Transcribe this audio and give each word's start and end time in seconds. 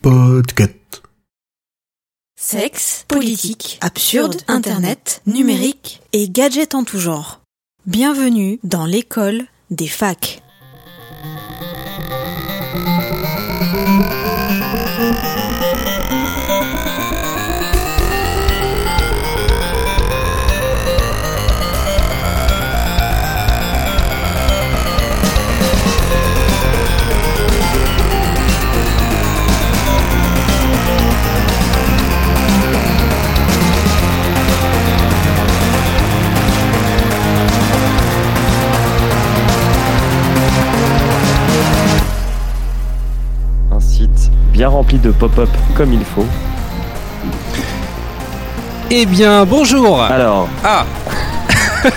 Podcast. 0.00 1.02
Sexe, 2.40 3.04
politique, 3.06 3.78
absurde, 3.82 4.36
internet, 4.48 5.20
numérique 5.26 6.00
et 6.12 6.28
gadgets 6.28 6.74
en 6.74 6.84
tout 6.84 6.98
genre. 6.98 7.40
Bienvenue 7.86 8.58
dans 8.62 8.86
l'école 8.86 9.42
des 9.70 9.88
facs. 9.88 10.42
Bien 44.62 44.68
rempli 44.68 44.96
de 45.00 45.10
pop-up 45.10 45.48
comme 45.74 45.92
il 45.92 46.04
faut. 46.04 46.24
Eh 48.92 49.06
bien, 49.06 49.44
bonjour 49.44 50.00
Alors, 50.00 50.48
Ah 50.62 50.84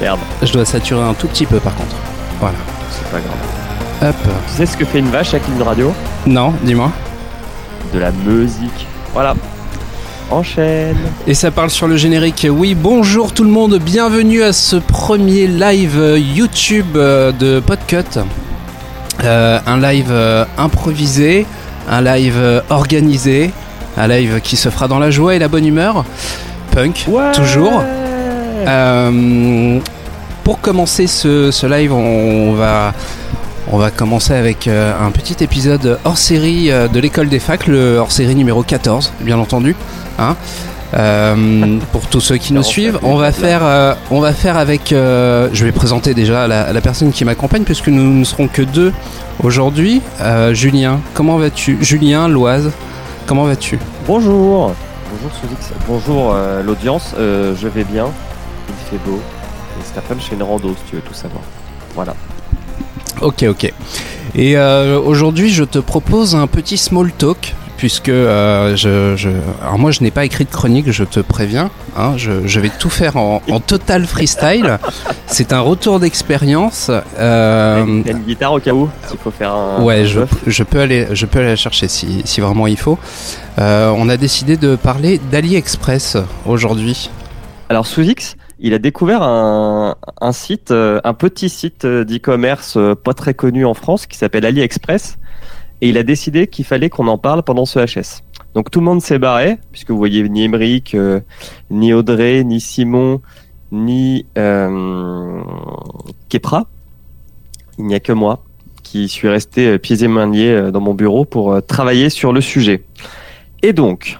merde, 0.00 0.20
Je 0.40 0.52
dois 0.52 0.64
saturer 0.64 1.02
un 1.02 1.14
tout 1.14 1.26
petit 1.26 1.46
peu 1.46 1.58
par 1.58 1.74
contre. 1.74 1.96
Voilà. 2.38 2.54
c'est 2.92 3.10
pas 3.10 3.18
grave. 3.18 4.10
Hop. 4.10 4.32
Tu 4.46 4.54
sais 4.56 4.66
ce 4.66 4.76
que 4.76 4.84
fait 4.84 5.00
une 5.00 5.10
vache 5.10 5.34
avec 5.34 5.48
une 5.48 5.60
radio? 5.60 5.92
Non, 6.26 6.54
dis-moi. 6.62 6.92
De 7.92 7.98
la 7.98 8.12
musique. 8.12 8.86
Voilà. 9.12 9.34
Enchaîne. 10.30 10.96
Et 11.26 11.34
ça 11.34 11.50
parle 11.50 11.70
sur 11.70 11.88
le 11.88 11.96
générique. 11.96 12.46
Oui, 12.48 12.76
bonjour 12.76 13.32
tout 13.32 13.42
le 13.42 13.50
monde, 13.50 13.80
bienvenue 13.80 14.44
à 14.44 14.52
ce 14.52 14.76
premier 14.76 15.48
live 15.48 16.16
YouTube 16.36 16.94
euh, 16.94 17.32
de 17.32 17.58
Podcut. 17.58 18.20
Euh, 19.24 19.58
un 19.66 19.78
live 19.80 20.08
euh, 20.10 20.44
improvisé, 20.56 21.46
un 21.88 22.00
live 22.00 22.36
euh, 22.38 22.60
organisé, 22.70 23.50
un 23.96 24.08
live 24.08 24.40
qui 24.40 24.56
se 24.56 24.68
fera 24.70 24.88
dans 24.88 24.98
la 24.98 25.10
joie 25.10 25.34
et 25.34 25.38
la 25.38 25.48
bonne 25.48 25.66
humeur. 25.66 26.04
Punk, 26.70 27.06
toujours. 27.34 27.82
Euh, 28.66 29.78
pour 30.44 30.60
commencer 30.60 31.06
ce, 31.06 31.50
ce 31.50 31.66
live, 31.66 31.92
on 31.92 32.52
va, 32.54 32.92
on 33.70 33.78
va 33.78 33.90
commencer 33.90 34.34
avec 34.34 34.66
euh, 34.66 34.92
un 35.00 35.10
petit 35.10 35.42
épisode 35.44 35.98
hors 36.04 36.18
série 36.18 36.70
euh, 36.70 36.88
de 36.88 36.98
l'école 37.00 37.28
des 37.28 37.38
facs, 37.38 37.66
le 37.66 37.96
hors 37.98 38.12
série 38.12 38.34
numéro 38.34 38.62
14, 38.62 39.12
bien 39.20 39.38
entendu. 39.38 39.76
Hein. 40.18 40.36
Euh, 40.94 41.78
pour 41.92 42.06
tous 42.08 42.20
ceux 42.20 42.36
qui 42.36 42.52
nous 42.52 42.62
suivent, 42.64 42.98
on 43.02 43.16
va 43.16 43.30
faire, 43.30 43.60
euh, 43.62 43.94
on 44.10 44.20
va 44.20 44.32
faire 44.32 44.56
avec. 44.56 44.92
euh, 44.92 45.48
je 45.52 45.64
vais 45.64 45.72
présenter 45.72 46.14
déjà 46.14 46.48
la, 46.48 46.72
la 46.72 46.80
personne 46.80 47.12
qui 47.12 47.24
m'accompagne 47.24 47.62
puisque 47.62 47.88
nous 47.88 48.02
ne 48.02 48.24
serons 48.24 48.48
que 48.48 48.62
deux 48.62 48.92
aujourd'hui. 49.42 50.02
Euh, 50.20 50.52
Julien, 50.52 51.00
comment 51.14 51.36
vas-tu? 51.36 51.78
Julien, 51.80 52.26
Loise, 52.28 52.70
comment 53.26 53.44
vas-tu? 53.44 53.78
Bonjour. 54.06 54.72
Bonjour 55.12 55.30
Suzix. 55.40 55.72
Bonjour 55.88 56.32
euh, 56.34 56.62
l'audience. 56.62 57.14
Euh, 57.18 57.54
je 57.60 57.68
vais 57.68 57.84
bien. 57.84 58.06
Il 58.68 58.90
fait 58.90 59.04
beau. 59.04 59.20
Et 59.80 59.84
cet 59.84 59.98
après-midi, 59.98 60.24
je 60.26 60.30
fais 60.30 60.36
une 60.36 60.42
rando 60.42 60.70
si 60.70 60.90
tu 60.90 60.96
veux 60.96 61.02
tout 61.02 61.14
savoir. 61.14 61.42
Voilà. 61.94 62.14
Ok, 63.20 63.44
ok. 63.48 63.72
Et 64.34 64.56
euh, 64.56 65.00
aujourd'hui, 65.00 65.50
je 65.50 65.64
te 65.64 65.78
propose 65.78 66.34
un 66.36 66.46
petit 66.46 66.78
small 66.78 67.10
talk, 67.12 67.54
puisque 67.80 68.10
euh, 68.10 68.76
je, 68.76 69.16
je- 69.16 69.30
Alors 69.62 69.78
moi, 69.78 69.90
je 69.90 70.02
n'ai 70.02 70.10
pas 70.10 70.26
écrit 70.26 70.44
de 70.44 70.50
chronique, 70.50 70.90
je 70.92 71.02
te 71.02 71.18
préviens. 71.20 71.70
hein, 71.96 72.12
je, 72.18 72.46
je 72.46 72.60
vais 72.60 72.68
tout 72.78 72.90
faire 72.90 73.16
en, 73.16 73.40
en 73.50 73.58
total 73.58 74.04
freestyle. 74.04 74.78
C'est 75.26 75.54
un 75.54 75.60
retour 75.60 75.98
d'expérience. 75.98 76.90
euh, 77.18 77.76
a 77.82 78.10
une 78.10 78.18
guitare 78.18 78.52
au 78.52 78.60
cas 78.60 78.72
où 78.74 78.90
s'il 79.08 79.18
faut 79.18 79.30
faire 79.30 79.54
un. 79.54 79.82
Ouais, 79.82 80.02
un 80.02 80.26
je, 80.46 80.62
peux 80.62 80.80
aller, 80.80 81.06
je 81.12 81.24
peux 81.24 81.38
aller 81.38 81.48
la 81.48 81.56
chercher 81.56 81.88
si, 81.88 82.20
si 82.26 82.42
vraiment 82.42 82.66
il 82.66 82.76
faut. 82.76 82.98
Euh, 83.58 83.90
on 83.96 84.10
a 84.10 84.18
décidé 84.18 84.58
de 84.58 84.76
parler 84.76 85.18
d'AliExpress 85.32 86.18
aujourd'hui. 86.44 87.08
Alors 87.70 87.86
Suzix, 87.86 88.36
il 88.58 88.74
a 88.74 88.78
découvert 88.78 89.22
un, 89.22 89.94
un 90.20 90.32
site, 90.32 90.70
euh, 90.70 91.00
un 91.04 91.14
petit 91.14 91.48
site 91.48 91.86
d'e-commerce 91.86 92.76
pas 93.02 93.14
très 93.14 93.32
connu 93.32 93.64
en 93.64 93.72
France 93.72 94.04
qui 94.06 94.18
s'appelle 94.18 94.44
AliExpress. 94.44 95.16
Et 95.80 95.88
il 95.88 95.98
a 95.98 96.02
décidé 96.02 96.46
qu'il 96.46 96.64
fallait 96.64 96.90
qu'on 96.90 97.08
en 97.08 97.18
parle 97.18 97.42
pendant 97.42 97.64
ce 97.64 97.78
HS. 97.78 98.22
Donc 98.54 98.70
tout 98.70 98.80
le 98.80 98.84
monde 98.84 99.00
s'est 99.00 99.18
barré, 99.18 99.58
puisque 99.72 99.90
vous 99.90 99.98
voyez 99.98 100.28
ni 100.28 100.44
Emeric, 100.44 100.94
euh, 100.94 101.20
ni 101.70 101.92
Audrey, 101.92 102.44
ni 102.44 102.60
Simon, 102.60 103.20
ni 103.72 104.26
euh, 104.36 105.42
Kepra. 106.28 106.66
Il 107.78 107.86
n'y 107.86 107.94
a 107.94 108.00
que 108.00 108.12
moi 108.12 108.44
qui 108.82 109.08
suis 109.08 109.28
resté 109.28 109.68
euh, 109.68 109.78
pieds 109.78 110.02
et 110.02 110.08
mains 110.08 110.30
liés 110.30 110.50
euh, 110.50 110.70
dans 110.70 110.80
mon 110.80 110.94
bureau 110.94 111.24
pour 111.24 111.62
travailler 111.62 112.10
sur 112.10 112.32
le 112.32 112.40
sujet. 112.40 112.82
Et 113.62 113.72
donc, 113.72 114.18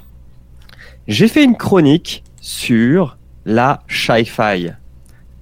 j'ai 1.09 1.28
fait 1.28 1.44
une 1.44 1.56
chronique 1.56 2.22
sur 2.41 3.16
la 3.44 3.82
Sci-Fi. 3.88 4.72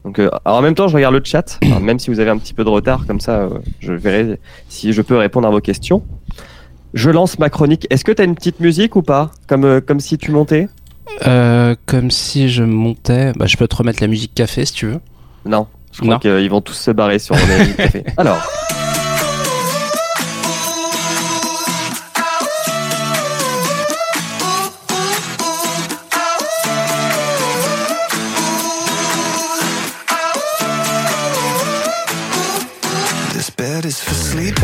Donc, 0.08 0.20
euh, 0.20 0.30
alors 0.46 0.60
en 0.60 0.62
même 0.62 0.74
temps, 0.74 0.88
je 0.88 0.96
regarde 0.96 1.14
le 1.14 1.20
chat, 1.22 1.58
Alors, 1.62 1.80
même 1.80 1.98
si 1.98 2.08
vous 2.08 2.19
avez 2.19 2.30
un 2.30 2.38
petit 2.38 2.54
peu 2.54 2.64
de 2.64 2.70
retard, 2.70 3.06
comme 3.06 3.20
ça, 3.20 3.41
euh, 3.41 3.50
je 3.78 3.92
verrai 3.92 4.41
si 4.70 4.94
je 4.94 5.02
peux 5.02 5.19
répondre 5.19 5.46
à 5.46 5.50
vos 5.50 5.60
questions. 5.60 6.02
Je 6.94 7.10
lance 7.10 7.38
ma 7.38 7.50
chronique. 7.50 7.86
Est-ce 7.91 8.06
que 8.06 8.12
tu 8.12 8.22
as 8.22 8.24
une 8.24 8.34
petite 8.34 8.60
musique 8.60 8.97
ou 8.97 9.02
pas? 9.02 9.30
Comme, 9.47 9.66
euh, 9.66 9.82
comme 9.82 10.00
si 10.00 10.16
tu 10.16 10.30
montais? 10.30 10.70
Euh, 11.26 11.74
comme 11.84 12.10
si 12.10 12.48
je 12.48 12.64
montais. 12.64 13.34
Bah, 13.36 13.44
je 13.44 13.58
peux 13.58 13.68
te 13.68 13.76
remettre 13.76 14.02
la 14.02 14.06
musique 14.08 14.32
café 14.34 14.64
si 14.64 14.72
tu 14.72 14.86
veux. 14.86 15.00
Non. 15.44 15.66
Je 15.92 16.00
crois 16.00 16.18
qu'ils 16.18 16.48
vont 16.48 16.62
tous 16.62 16.72
se 16.72 16.91
barrer 16.91 17.18
sur 17.18 17.34
le 17.34 17.74
café. 17.74 18.04
Alors. 18.16 18.38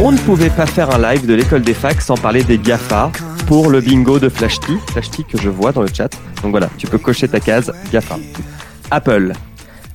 On 0.00 0.10
ne 0.10 0.18
pouvait 0.18 0.50
pas 0.50 0.66
faire 0.66 0.90
un 0.94 0.98
live 0.98 1.24
de 1.26 1.34
l'école 1.34 1.62
des 1.62 1.72
facs 1.72 2.00
sans 2.00 2.16
parler 2.16 2.42
des 2.42 2.58
GAFA 2.58 3.12
pour 3.46 3.70
le 3.70 3.80
bingo 3.80 4.18
de 4.18 4.28
Flashty. 4.28 4.76
Flashty 4.90 5.24
que 5.24 5.38
je 5.38 5.48
vois 5.48 5.70
dans 5.70 5.82
le 5.82 5.88
chat. 5.88 6.10
Donc 6.42 6.50
voilà, 6.50 6.68
tu 6.78 6.88
peux 6.88 6.98
cocher 6.98 7.28
ta 7.28 7.38
case 7.38 7.72
GAFA. 7.92 8.18
Apple. 8.90 9.32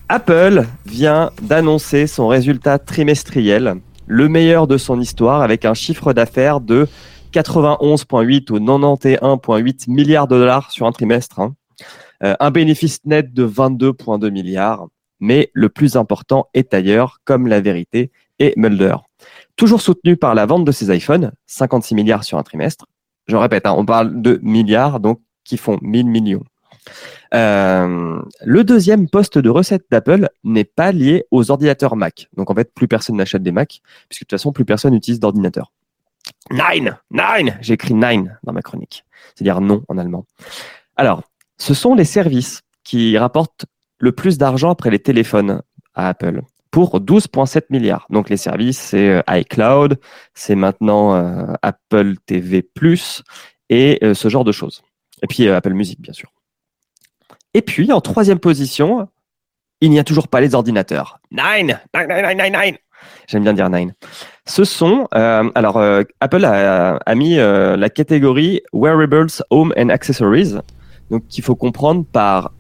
Apple 0.08 0.66
vient 0.86 1.32
d'annoncer 1.42 2.08
son 2.08 2.30
résultat 2.30 2.80
trimestriel, 2.80 3.76
le 4.08 4.30
meilleur 4.30 4.68
de 4.68 4.78
son 4.78 5.02
histoire, 5.02 5.42
avec 5.42 5.66
un 5.66 5.74
chiffre 5.74 6.14
d'affaires 6.14 6.62
de 6.62 6.88
91,8 7.34 8.52
ou 8.52 8.60
91,8 8.60 9.92
milliards 9.92 10.28
de 10.28 10.38
dollars 10.38 10.72
sur 10.72 10.88
un 10.88 10.92
trimestre. 10.92 11.40
hein. 11.42 11.54
Euh, 12.24 12.36
un 12.40 12.52
bénéfice 12.52 13.00
net 13.06 13.34
de 13.34 13.46
22,2 13.46 14.32
milliards. 14.32 14.88
Mais 15.20 15.52
le 15.54 15.68
plus 15.68 15.98
important 15.98 16.48
est 16.54 16.74
ailleurs, 16.74 17.18
comme 17.26 17.48
la 17.48 17.60
vérité 17.60 18.12
et 18.40 18.54
Mulder. 18.56 18.96
Toujours 19.60 19.82
soutenu 19.82 20.16
par 20.16 20.36
la 20.36 20.46
vente 20.46 20.64
de 20.64 20.72
ses 20.72 20.96
iPhones, 20.96 21.34
56 21.48 21.94
milliards 21.94 22.24
sur 22.24 22.38
un 22.38 22.44
trimestre. 22.44 22.86
Je 23.28 23.36
répète, 23.36 23.66
hein, 23.66 23.76
on 23.76 23.86
parle 23.86 24.22
de 24.22 24.40
milliards, 24.42 25.02
donc 25.02 25.20
qui 25.44 25.58
font 25.58 25.78
1000 25.82 26.06
millions. 26.06 26.46
Euh, 27.34 28.22
le 28.46 28.64
deuxième 28.64 29.10
poste 29.10 29.38
de 29.38 29.50
recette 29.50 29.84
d'Apple 29.92 30.30
n'est 30.46 30.64
pas 30.64 30.94
lié 30.94 31.26
aux 31.30 31.52
ordinateurs 31.52 31.98
Mac. 31.98 32.30
Donc 32.38 32.50
en 32.50 32.56
fait, 32.56 32.74
plus 32.74 32.88
personne 32.88 33.18
n'achète 33.18 33.44
des 33.44 33.52
Mac, 33.52 33.82
puisque 34.08 34.22
de 34.22 34.28
toute 34.28 34.40
façon, 34.40 34.54
plus 34.54 34.64
personne 34.64 34.94
n'utilise 34.94 35.20
d'ordinateur. 35.20 35.74
Nine, 36.52 36.98
nine, 37.12 37.58
j'ai 37.60 37.74
écrit 37.74 37.94
dans 37.94 38.54
ma 38.54 38.62
chronique, 38.62 39.04
c'est-à-dire 39.36 39.60
non 39.60 39.84
en 39.90 39.98
allemand. 39.98 40.26
Alors, 40.96 41.22
ce 41.58 41.74
sont 41.74 41.96
les 41.96 42.06
services 42.06 42.62
qui 42.86 43.18
rapportent 43.18 43.66
le 43.98 44.14
plus 44.14 44.38
d'argent 44.38 44.70
après 44.70 44.90
les 44.90 45.00
téléphones 45.00 45.64
à 45.96 46.08
Apple 46.08 46.44
pour 46.80 47.02
12,7 47.02 47.64
milliards. 47.72 48.08
Donc 48.10 48.30
les 48.30 48.38
services, 48.38 48.80
c'est 48.80 49.10
euh, 49.10 49.22
iCloud, 49.28 50.00
c'est 50.34 50.56
maintenant 50.56 51.14
euh, 51.14 51.54
Apple 51.62 52.16
TV+, 52.26 52.66
et 53.70 54.00
euh, 54.02 54.14
ce 54.14 54.30
genre 54.30 54.46
de 54.46 54.54
choses. 54.54 54.82
Et 55.22 55.28
puis 55.28 55.50
Apple 55.50 55.74
Music, 55.74 56.00
bien 56.00 56.14
sûr. 56.14 56.32
Et 57.54 57.62
puis, 57.62 57.92
en 57.92 58.00
troisième 58.00 58.40
position, 58.40 59.10
il 59.82 59.90
n'y 59.90 60.00
a 60.00 60.06
toujours 60.06 60.30
pas 60.30 60.40
les 60.40 60.56
ordinateurs. 60.56 61.20
Nine, 61.32 61.82
nine, 61.94 62.08
nine, 62.08 62.38
nine, 62.38 62.54
nine. 62.54 62.78
J'aime 63.28 63.44
bien 63.44 63.54
dire 63.54 63.70
nine. 63.70 63.94
Ce 64.46 64.64
sont, 64.64 65.08
alors 65.12 65.82
Apple 66.22 66.46
a, 66.46 67.16
mis 67.16 67.36
la 67.36 67.90
catégorie 67.90 68.62
Wearables, 68.72 69.32
Home 69.50 69.74
and 69.78 69.90
Accessories, 69.90 70.56
donc 71.10 71.28
qu'il 71.28 71.44
faut 71.44 71.56
comprendre 71.56 72.06
par 72.06 72.52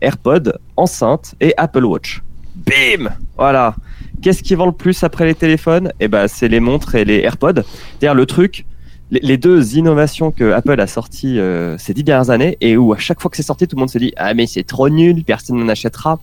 AirPod, 0.00 0.58
enceinte 0.76 1.34
et 1.40 1.54
Apple 1.56 1.84
Watch. 1.84 2.22
Bim 2.54 3.10
Voilà. 3.40 3.74
Qu'est-ce 4.20 4.42
qui 4.42 4.54
vend 4.54 4.66
le 4.66 4.72
plus 4.72 5.02
après 5.02 5.24
les 5.24 5.34
téléphones? 5.34 5.94
Eh 5.98 6.08
ben, 6.08 6.28
c'est 6.28 6.46
les 6.46 6.60
montres 6.60 6.94
et 6.94 7.06
les 7.06 7.20
AirPods. 7.20 7.62
C'est-à-dire 7.62 8.14
le 8.14 8.26
truc, 8.26 8.66
les, 9.10 9.38
deux 9.38 9.78
innovations 9.78 10.30
que 10.30 10.52
Apple 10.52 10.78
a 10.78 10.86
sorties 10.86 11.38
euh, 11.38 11.78
ces 11.78 11.94
dix 11.94 12.04
dernières 12.04 12.28
années 12.28 12.58
et 12.60 12.76
où 12.76 12.92
à 12.92 12.98
chaque 12.98 13.18
fois 13.18 13.30
que 13.30 13.38
c'est 13.38 13.42
sorti, 13.42 13.66
tout 13.66 13.76
le 13.76 13.80
monde 13.80 13.88
se 13.88 13.96
dit 13.96 14.12
ah 14.18 14.34
mais 14.34 14.46
c'est 14.46 14.62
trop 14.62 14.90
nul, 14.90 15.24
personne 15.24 15.56
n'en 15.56 15.70
achètera. 15.70 16.18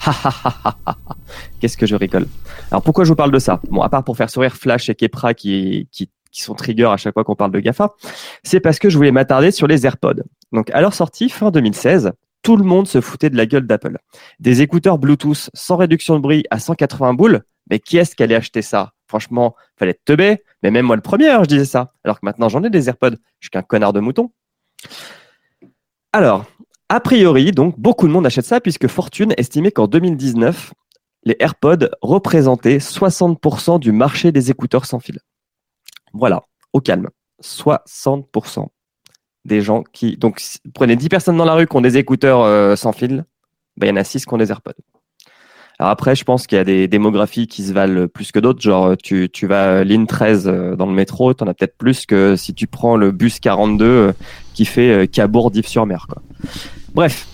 Qu'est-ce 1.60 1.76
que 1.76 1.84
je 1.84 1.94
rigole. 1.94 2.26
Alors 2.70 2.80
pourquoi 2.80 3.04
je 3.04 3.10
vous 3.10 3.16
parle 3.16 3.32
de 3.32 3.38
ça? 3.38 3.60
Bon, 3.70 3.82
à 3.82 3.90
part 3.90 4.02
pour 4.02 4.16
faire 4.16 4.30
sourire 4.30 4.56
Flash 4.56 4.88
et 4.88 4.94
Kepra 4.94 5.34
qui, 5.34 5.88
qui, 5.92 6.08
qui 6.32 6.42
sont 6.42 6.54
trigger 6.54 6.86
à 6.86 6.96
chaque 6.96 7.12
fois 7.12 7.22
qu'on 7.22 7.36
parle 7.36 7.52
de 7.52 7.60
GAFA, 7.60 7.90
c'est 8.44 8.60
parce 8.60 8.78
que 8.78 8.88
je 8.88 8.96
voulais 8.96 9.12
m'attarder 9.12 9.50
sur 9.50 9.66
les 9.66 9.84
AirPods. 9.84 10.22
Donc 10.54 10.70
à 10.70 10.80
leur 10.80 10.94
sortie, 10.94 11.28
fin 11.28 11.50
2016, 11.50 12.12
tout 12.42 12.56
le 12.56 12.64
monde 12.64 12.88
se 12.88 13.00
foutait 13.00 13.30
de 13.30 13.36
la 13.36 13.46
gueule 13.46 13.66
d'Apple. 13.66 13.98
Des 14.38 14.62
écouteurs 14.62 14.98
Bluetooth 14.98 15.50
sans 15.54 15.76
réduction 15.76 16.16
de 16.16 16.20
bruit 16.20 16.44
à 16.50 16.58
180 16.58 17.14
boules, 17.14 17.42
mais 17.68 17.78
qui 17.78 17.98
est-ce 17.98 18.16
qui 18.16 18.22
allait 18.22 18.34
acheter 18.34 18.62
ça? 18.62 18.92
Franchement, 19.06 19.54
fallait 19.76 19.94
te 19.94 20.00
teubé, 20.04 20.42
mais 20.62 20.70
même 20.70 20.86
moi 20.86 20.96
le 20.96 21.02
premier, 21.02 21.28
hein, 21.28 21.40
je 21.42 21.48
disais 21.48 21.64
ça. 21.64 21.92
Alors 22.04 22.20
que 22.20 22.26
maintenant 22.26 22.48
j'en 22.48 22.62
ai 22.64 22.70
des 22.70 22.88
AirPods, 22.88 23.16
je 23.40 23.46
suis 23.46 23.50
qu'un 23.50 23.62
connard 23.62 23.92
de 23.92 24.00
mouton. 24.00 24.30
Alors, 26.12 26.46
a 26.88 26.98
priori, 27.00 27.52
donc, 27.52 27.78
beaucoup 27.78 28.08
de 28.08 28.12
monde 28.12 28.26
achète 28.26 28.46
ça 28.46 28.60
puisque 28.60 28.88
Fortune 28.88 29.32
estimait 29.36 29.70
qu'en 29.70 29.86
2019, 29.86 30.72
les 31.22 31.36
AirPods 31.38 31.88
représentaient 32.02 32.78
60% 32.78 33.78
du 33.78 33.92
marché 33.92 34.32
des 34.32 34.50
écouteurs 34.50 34.86
sans 34.86 34.98
fil. 34.98 35.20
Voilà, 36.12 36.42
au 36.72 36.80
calme. 36.80 37.08
60% 37.42 38.66
des 39.44 39.62
gens 39.62 39.82
qui. 39.92 40.16
Donc, 40.16 40.42
prenez 40.74 40.96
10 40.96 41.08
personnes 41.08 41.36
dans 41.36 41.44
la 41.44 41.54
rue 41.54 41.66
qui 41.66 41.76
ont 41.76 41.80
des 41.80 41.96
écouteurs 41.96 42.42
euh, 42.42 42.76
sans 42.76 42.92
fil, 42.92 43.24
ben, 43.76 43.86
il 43.86 43.90
y 43.90 43.92
en 43.92 43.96
a 43.96 44.04
6 44.04 44.26
qui 44.26 44.34
ont 44.34 44.38
des 44.38 44.50
AirPods. 44.50 44.72
Alors 45.80 45.92
après, 45.92 46.14
je 46.14 46.24
pense 46.24 46.46
qu'il 46.46 46.58
y 46.58 46.60
a 46.60 46.64
des 46.64 46.88
démographies 46.88 47.46
qui 47.46 47.64
se 47.64 47.72
valent 47.72 48.06
plus 48.06 48.32
que 48.32 48.38
d'autres. 48.38 48.60
Genre, 48.60 48.98
tu, 49.02 49.30
tu 49.32 49.46
vas 49.46 49.78
euh, 49.78 49.82
ligne 49.82 50.04
13 50.04 50.46
euh, 50.46 50.76
dans 50.76 50.84
le 50.84 50.92
métro, 50.92 51.32
tu 51.32 51.42
en 51.42 51.46
as 51.46 51.54
peut-être 51.54 51.78
plus 51.78 52.04
que 52.04 52.36
si 52.36 52.52
tu 52.52 52.66
prends 52.66 52.98
le 52.98 53.12
bus 53.12 53.40
42 53.40 53.86
euh, 53.86 54.12
qui 54.52 54.66
fait 54.66 55.08
Cabourg-Dives-sur-Mer. 55.10 56.06
Bref, 56.92 57.26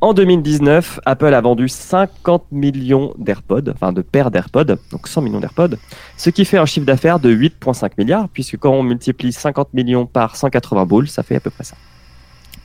en 0.00 0.12
2019, 0.12 1.00
Apple 1.06 1.32
a 1.32 1.40
vendu 1.40 1.68
50 1.68 2.44
millions 2.52 3.14
d'AirPods, 3.18 3.70
enfin 3.72 3.92
de 3.92 4.02
paires 4.02 4.30
d'AirPods, 4.30 4.76
donc 4.92 5.08
100 5.08 5.22
millions 5.22 5.40
d'AirPods, 5.40 5.76
ce 6.16 6.30
qui 6.30 6.44
fait 6.44 6.58
un 6.58 6.66
chiffre 6.66 6.86
d'affaires 6.86 7.18
de 7.18 7.34
8,5 7.34 7.92
milliards, 7.98 8.28
puisque 8.28 8.58
quand 8.58 8.70
on 8.72 8.82
multiplie 8.82 9.32
50 9.32 9.72
millions 9.74 10.06
par 10.06 10.36
180 10.36 10.84
boules, 10.86 11.08
ça 11.08 11.22
fait 11.22 11.36
à 11.36 11.40
peu 11.40 11.50
près 11.50 11.64
ça. 11.64 11.76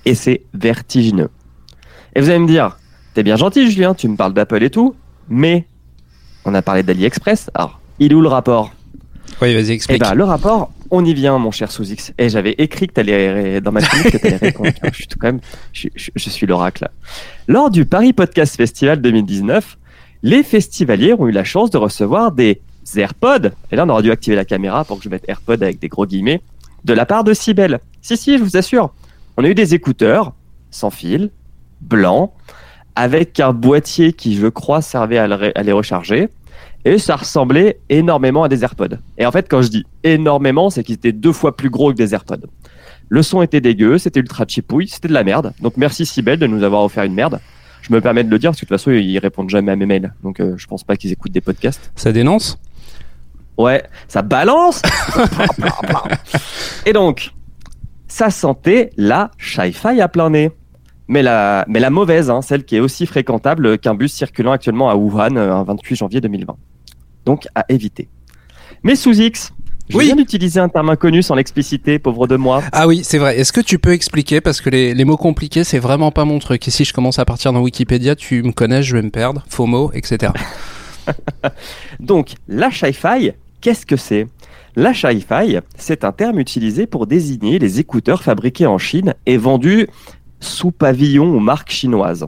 Et 0.05 0.15
c'est 0.15 0.41
vertigineux. 0.53 1.29
Et 2.15 2.21
vous 2.21 2.29
allez 2.29 2.39
me 2.39 2.47
dire, 2.47 2.77
t'es 3.13 3.23
bien 3.23 3.37
gentil 3.37 3.69
Julien, 3.71 3.93
tu 3.93 4.07
me 4.09 4.17
parles 4.17 4.33
d'Apple 4.33 4.61
et 4.63 4.69
tout, 4.69 4.95
mais 5.29 5.65
on 6.43 6.53
a 6.53 6.61
parlé 6.61 6.83
d'AliExpress, 6.83 7.49
alors 7.53 7.79
il 7.99 8.11
est 8.11 8.15
où 8.15 8.21
le 8.21 8.27
rapport? 8.27 8.71
Oui, 9.41 9.53
vas-y, 9.53 9.69
Eh 9.69 9.73
explique. 9.73 10.01
ben 10.01 10.13
le 10.15 10.23
rapport, 10.25 10.71
on 10.91 11.03
y 11.05 11.13
vient 11.13 11.37
mon 11.37 11.51
cher 11.51 11.71
Sous-X. 11.71 12.13
Et 12.17 12.29
j'avais 12.29 12.51
écrit 12.57 12.87
que 12.87 12.93
t'allais 12.93 13.61
dans 13.61 13.71
ma 13.71 13.81
chronique 13.81 14.11
que 14.11 14.17
t'allais 14.17 14.35
répondre. 14.37 14.69
je 14.83 14.95
suis 14.95 15.07
quand 15.07 15.27
même, 15.27 15.39
je, 15.73 15.87
je- 15.95 16.11
je 16.15 16.29
suis 16.29 16.45
l'oracle. 16.45 16.89
Lors 17.47 17.69
du 17.69 17.85
Paris 17.85 18.13
Podcast 18.13 18.55
Festival 18.55 19.01
2019, 19.01 19.77
les 20.23 20.43
festivaliers 20.43 21.13
ont 21.17 21.27
eu 21.27 21.31
la 21.31 21.43
chance 21.43 21.69
de 21.71 21.77
recevoir 21.77 22.31
des 22.31 22.61
AirPods. 22.95 23.49
Et 23.71 23.75
là, 23.75 23.85
on 23.85 23.89
aurait 23.89 24.03
dû 24.03 24.11
activer 24.11 24.35
la 24.35 24.45
caméra 24.45 24.83
pour 24.85 24.97
que 24.97 25.03
je 25.03 25.09
mette 25.09 25.23
AirPods 25.27 25.53
avec 25.63 25.79
des 25.79 25.87
gros 25.87 26.05
guillemets. 26.05 26.41
De 26.85 26.93
la 26.93 27.05
part 27.05 27.23
de 27.23 27.33
Cybelle. 27.33 27.79
Si, 28.01 28.17
si, 28.17 28.37
je 28.37 28.43
vous 28.43 28.57
assure. 28.57 28.93
On 29.37 29.43
a 29.43 29.47
eu 29.47 29.55
des 29.55 29.73
écouteurs 29.73 30.33
sans 30.71 30.89
fil, 30.89 31.29
blancs, 31.81 32.31
avec 32.95 33.39
un 33.39 33.53
boîtier 33.53 34.13
qui, 34.13 34.35
je 34.35 34.47
crois, 34.47 34.81
servait 34.81 35.17
à 35.17 35.63
les 35.63 35.71
recharger. 35.71 36.29
Et 36.83 36.97
ça 36.97 37.15
ressemblait 37.15 37.79
énormément 37.89 38.43
à 38.43 38.49
des 38.49 38.63
AirPods. 38.63 38.97
Et 39.17 39.25
en 39.25 39.31
fait, 39.31 39.47
quand 39.49 39.61
je 39.61 39.69
dis 39.69 39.85
énormément, 40.03 40.69
c'est 40.69 40.83
qu'ils 40.83 40.95
étaient 40.95 41.11
deux 41.11 41.33
fois 41.33 41.55
plus 41.55 41.69
gros 41.69 41.91
que 41.91 41.97
des 41.97 42.13
AirPods. 42.13 42.47
Le 43.09 43.23
son 43.23 43.41
était 43.41 43.61
dégueu, 43.61 43.97
c'était 43.97 44.19
ultra 44.19 44.45
chipouille, 44.47 44.87
c'était 44.87 45.09
de 45.09 45.13
la 45.13 45.23
merde. 45.23 45.53
Donc 45.61 45.77
merci 45.77 46.05
Sibel 46.05 46.39
de 46.39 46.47
nous 46.47 46.63
avoir 46.63 46.83
offert 46.83 47.03
une 47.03 47.13
merde. 47.13 47.39
Je 47.81 47.93
me 47.93 47.99
permets 47.99 48.23
de 48.23 48.29
le 48.29 48.39
dire 48.39 48.51
parce 48.51 48.59
que 48.59 48.65
de 48.65 48.69
toute 48.69 48.77
façon, 48.77 48.91
ils 48.91 49.19
répondent 49.19 49.49
jamais 49.49 49.71
à 49.71 49.75
mes 49.75 49.85
mails. 49.85 50.13
Donc 50.23 50.39
euh, 50.39 50.53
je 50.57 50.65
pense 50.65 50.83
pas 50.83 50.95
qu'ils 50.95 51.11
écoutent 51.11 51.31
des 51.31 51.41
podcasts. 51.41 51.91
Ça 51.95 52.11
dénonce? 52.11 52.57
Ouais, 53.57 53.83
ça 54.07 54.21
balance 54.21 54.81
Et 56.85 56.93
donc, 56.93 57.31
ça 58.07 58.29
sentait 58.29 58.91
la 58.97 59.31
Sci-Fi 59.37 59.99
à 60.01 60.07
plein 60.07 60.29
nez. 60.29 60.51
Mais 61.07 61.21
la, 61.21 61.65
mais 61.67 61.81
la 61.81 61.89
mauvaise, 61.89 62.29
hein, 62.29 62.41
celle 62.41 62.63
qui 62.63 62.77
est 62.77 62.79
aussi 62.79 63.05
fréquentable 63.05 63.77
qu'un 63.77 63.93
bus 63.93 64.13
circulant 64.13 64.53
actuellement 64.53 64.89
à 64.89 64.95
Wuhan 64.95 65.35
euh, 65.35 65.53
un 65.53 65.63
28 65.63 65.95
janvier 65.95 66.21
2020. 66.21 66.55
Donc 67.25 67.47
à 67.55 67.65
éviter. 67.69 68.07
Mais 68.83 68.95
sous 68.95 69.19
X, 69.19 69.51
je 69.89 69.97
Oui. 69.97 70.05
viens 70.05 70.15
d'utiliser 70.15 70.59
un 70.59 70.69
terme 70.69 70.89
inconnu 70.89 71.21
sans 71.21 71.35
l'expliciter, 71.35 71.99
pauvre 71.99 72.25
de 72.27 72.35
moi. 72.35 72.63
Ah 72.71 72.87
oui, 72.87 73.01
c'est 73.03 73.17
vrai. 73.17 73.37
Est-ce 73.39 73.51
que 73.53 73.61
tu 73.61 73.77
peux 73.77 73.91
expliquer 73.91 74.41
Parce 74.41 74.61
que 74.61 74.69
les, 74.69 74.93
les 74.93 75.05
mots 75.05 75.17
compliqués, 75.17 75.63
c'est 75.63 75.79
vraiment 75.79 76.11
pas 76.11 76.25
mon 76.25 76.39
truc. 76.39 76.67
Et 76.67 76.71
si 76.71 76.85
je 76.85 76.93
commence 76.93 77.19
à 77.19 77.25
partir 77.25 77.51
dans 77.53 77.61
Wikipédia, 77.61 78.15
tu 78.15 78.41
me 78.43 78.51
connais, 78.53 78.81
je 78.83 78.95
vais 78.95 79.01
me 79.03 79.09
perdre. 79.09 79.43
Faux 79.49 79.65
mots, 79.65 79.91
etc. 79.93 80.31
Donc, 81.99 82.33
la 82.47 82.71
Sci-Fi, 82.71 83.31
qu'est-ce 83.59 83.85
que 83.85 83.97
c'est? 83.97 84.27
La 84.75 84.93
Sci-Fi, 84.93 85.59
c'est 85.77 86.03
un 86.05 86.11
terme 86.11 86.39
utilisé 86.39 86.87
pour 86.87 87.05
désigner 87.07 87.59
les 87.59 87.79
écouteurs 87.79 88.23
fabriqués 88.23 88.67
en 88.67 88.77
Chine 88.77 89.13
et 89.25 89.37
vendus 89.37 89.87
sous 90.39 90.71
pavillon 90.71 91.35
aux 91.35 91.39
marques 91.39 91.71
chinoises. 91.71 92.25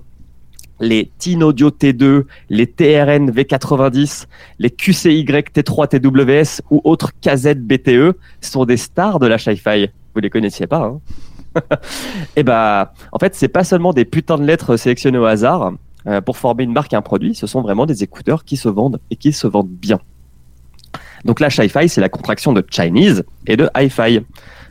Les 0.79 1.11
Tinaudio 1.17 1.69
T2, 1.69 2.23
les 2.49 2.67
TRN 2.67 3.31
V90, 3.31 4.25
les 4.59 4.69
QCY 4.69 5.23
T3 5.23 5.87
TWS 5.87 6.61
ou 6.71 6.81
autres 6.83 7.11
KZ 7.21 7.55
BTE 7.55 8.17
sont 8.41 8.65
des 8.65 8.77
stars 8.77 9.19
de 9.19 9.27
la 9.27 9.37
Sci-Fi. 9.37 9.89
Vous 10.13 10.21
les 10.21 10.29
connaissiez 10.29 10.67
pas, 10.67 10.83
hein 10.83 10.99
Et 12.35 12.43
bah, 12.43 12.93
en 13.11 13.19
fait, 13.19 13.35
c'est 13.35 13.47
pas 13.47 13.63
seulement 13.63 13.93
des 13.93 14.05
putains 14.05 14.37
de 14.37 14.45
lettres 14.45 14.77
sélectionnées 14.77 15.17
au 15.17 15.25
hasard 15.25 15.73
euh, 16.05 16.21
pour 16.21 16.37
former 16.37 16.63
une 16.63 16.73
marque 16.73 16.93
et 16.93 16.95
un 16.95 17.01
produit, 17.01 17.33
ce 17.33 17.47
sont 17.47 17.61
vraiment 17.61 17.85
des 17.85 18.03
écouteurs 18.03 18.43
qui 18.43 18.57
se 18.57 18.67
vendent 18.67 18.99
et 19.09 19.15
qui 19.15 19.31
se 19.31 19.47
vendent 19.47 19.69
bien. 19.69 19.99
Donc 21.23 21.39
la 21.39 21.47
Hi-Fi, 21.47 21.87
c'est 21.87 22.01
la 22.01 22.09
contraction 22.09 22.51
de 22.51 22.65
Chinese 22.69 23.23
et 23.47 23.55
de 23.55 23.69
Hi-Fi. 23.75 24.21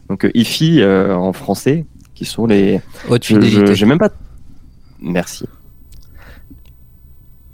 Donc 0.09 0.25
euh, 0.25 0.31
Hi-Fi 0.35 0.83
euh, 0.83 1.15
en 1.15 1.33
français, 1.33 1.87
qui 2.15 2.27
sont 2.27 2.47
les... 2.47 2.81
Haute 3.09 3.25
fidélité. 3.25 3.75
J'ai 3.75 3.87
même 3.87 3.99
pas... 3.99 4.11
Merci. 5.01 5.47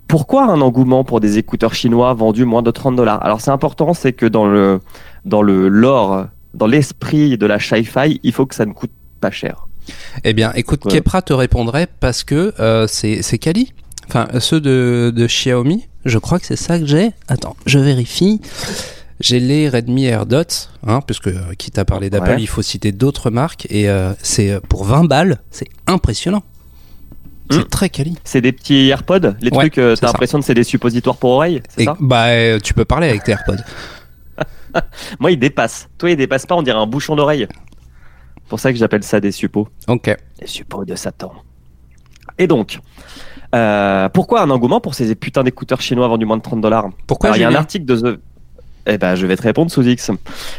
Pourquoi 0.09 0.45
un 0.45 0.61
engouement 0.61 1.05
pour 1.05 1.21
des 1.21 1.39
écouteurs 1.39 1.75
chinois 1.75 2.15
vendus 2.15 2.45
moins 2.47 2.63
de 2.63 2.71
30 2.71 2.97
dollars? 2.97 3.23
Alors 3.25 3.41
c'est 3.41 3.51
important, 3.51 3.95
c'est 3.95 4.13
que 4.13 4.27
dans 4.27 4.47
le 4.47 4.81
dans 5.25 5.43
le 5.43 5.69
lore, 5.69 6.27
dans 6.55 6.67
l'esprit 6.67 7.37
de 7.39 7.47
la 7.47 7.57
Hi-Fi, 7.59 8.19
il 8.23 8.33
faut 8.33 8.47
que 8.47 8.55
ça 8.55 8.65
ne 8.67 8.73
coûte 8.73 8.91
pas 9.21 9.31
cher. 9.31 9.67
Eh 10.25 10.33
bien, 10.33 10.53
écoute, 10.55 10.81
Voilà. 10.83 10.99
Kepra 10.99 11.23
te 11.23 11.33
répondrait 11.33 11.87
parce 12.01 12.25
que 12.25 12.53
euh, 12.59 12.87
c'est 12.87 13.23
c'est 13.23 13.39
Kali. 13.39 13.73
Enfin, 14.09 14.27
ceux 14.41 14.61
de, 14.61 15.13
de 15.15 15.27
Xiaomi, 15.27 15.87
je 16.07 16.17
crois 16.19 16.39
que 16.39 16.47
c'est 16.47 16.57
ça 16.57 16.79
que 16.79 16.87
j'ai. 16.87 17.11
Attends, 17.29 17.57
je 17.67 17.79
vérifie. 17.79 18.41
J'ai 19.21 19.41
les 19.41 19.69
Redmi 19.69 20.05
AirDots, 20.07 20.45
hein, 20.87 21.01
puisque 21.05 21.27
euh, 21.27 21.53
quitte 21.59 21.77
à 21.79 21.85
parler 21.85 22.09
d'Apple, 22.09 22.31
Ouais. 22.31 22.37
il 22.41 22.47
faut 22.47 22.63
citer 22.63 22.93
d'autres 22.93 23.31
marques. 23.31 23.67
Et 23.69 23.91
euh, 23.91 24.13
c'est 24.23 24.51
euh, 24.53 24.61
pour 24.67 24.85
20 24.85 25.05
balles, 25.05 25.41
c'est 25.51 25.67
impressionnant. 25.89 26.43
C'est 27.51 27.61
Hmm. 27.61 27.65
très 27.65 27.89
quali. 27.91 28.17
C'est 28.25 28.41
des 28.41 28.53
petits 28.53 28.89
AirPods, 28.89 29.35
les 29.41 29.51
Ouais, 29.51 29.59
trucs, 29.59 29.79
euh, 29.79 29.97
t'as 29.97 30.09
l'impression 30.09 30.39
que 30.39 30.45
c'est 30.45 30.55
des 30.55 30.65
suppositoires 30.65 31.17
pour 31.17 31.31
oreilles, 31.31 31.63
c'est 31.69 31.83
Et 31.83 31.85
ça? 31.87 31.97
bah, 32.01 32.27
euh, 32.29 32.59
tu 32.63 32.75
peux 32.75 32.85
parler 32.85 33.09
avec 33.09 33.25
tes 33.25 33.33
AirPods. 33.33 33.63
Moi, 35.21 35.33
il 35.33 35.39
dépasse. 35.39 35.89
Toi, 35.99 36.11
il 36.11 36.17
dépasse 36.17 36.47
pas, 36.47 36.55
on 36.55 36.63
dirait 36.63 36.79
un 36.79 36.87
bouchon 36.87 37.17
d'oreille. 37.17 37.47
C'est 37.51 38.49
pour 38.49 38.61
ça 38.61 38.73
que 38.73 38.79
j'appelle 38.79 39.03
ça 39.03 39.21
des 39.21 39.33
suppos. 39.33 39.69
Ok. 39.89 40.15
Les 40.41 40.47
suppos 40.47 40.85
de 40.85 40.95
Satan. 40.95 41.33
Et 42.39 42.47
donc, 42.47 42.79
euh, 43.55 44.09
pourquoi 44.11 44.43
un 44.43 44.51
engouement 44.51 44.81
pour 44.81 44.95
ces 44.95 45.15
putains 45.15 45.43
d'écouteurs 45.43 45.81
chinois 45.81 46.07
vendus 46.09 46.27
moins 46.27 46.37
de 46.37 46.43
30 46.43 46.61
dollars? 46.61 46.89
Pourquoi 47.07 47.31
il 47.37 47.41
y 47.41 47.45
a 47.45 47.49
un 47.49 47.55
article 47.55 47.85
de 47.87 47.97
The... 47.97 48.21
Eh 48.91 48.97
ben, 48.97 49.15
je 49.15 49.27
vais 49.27 49.37
te 49.37 49.43
répondre 49.43 49.71
sous 49.71 49.87
X. 49.87 50.11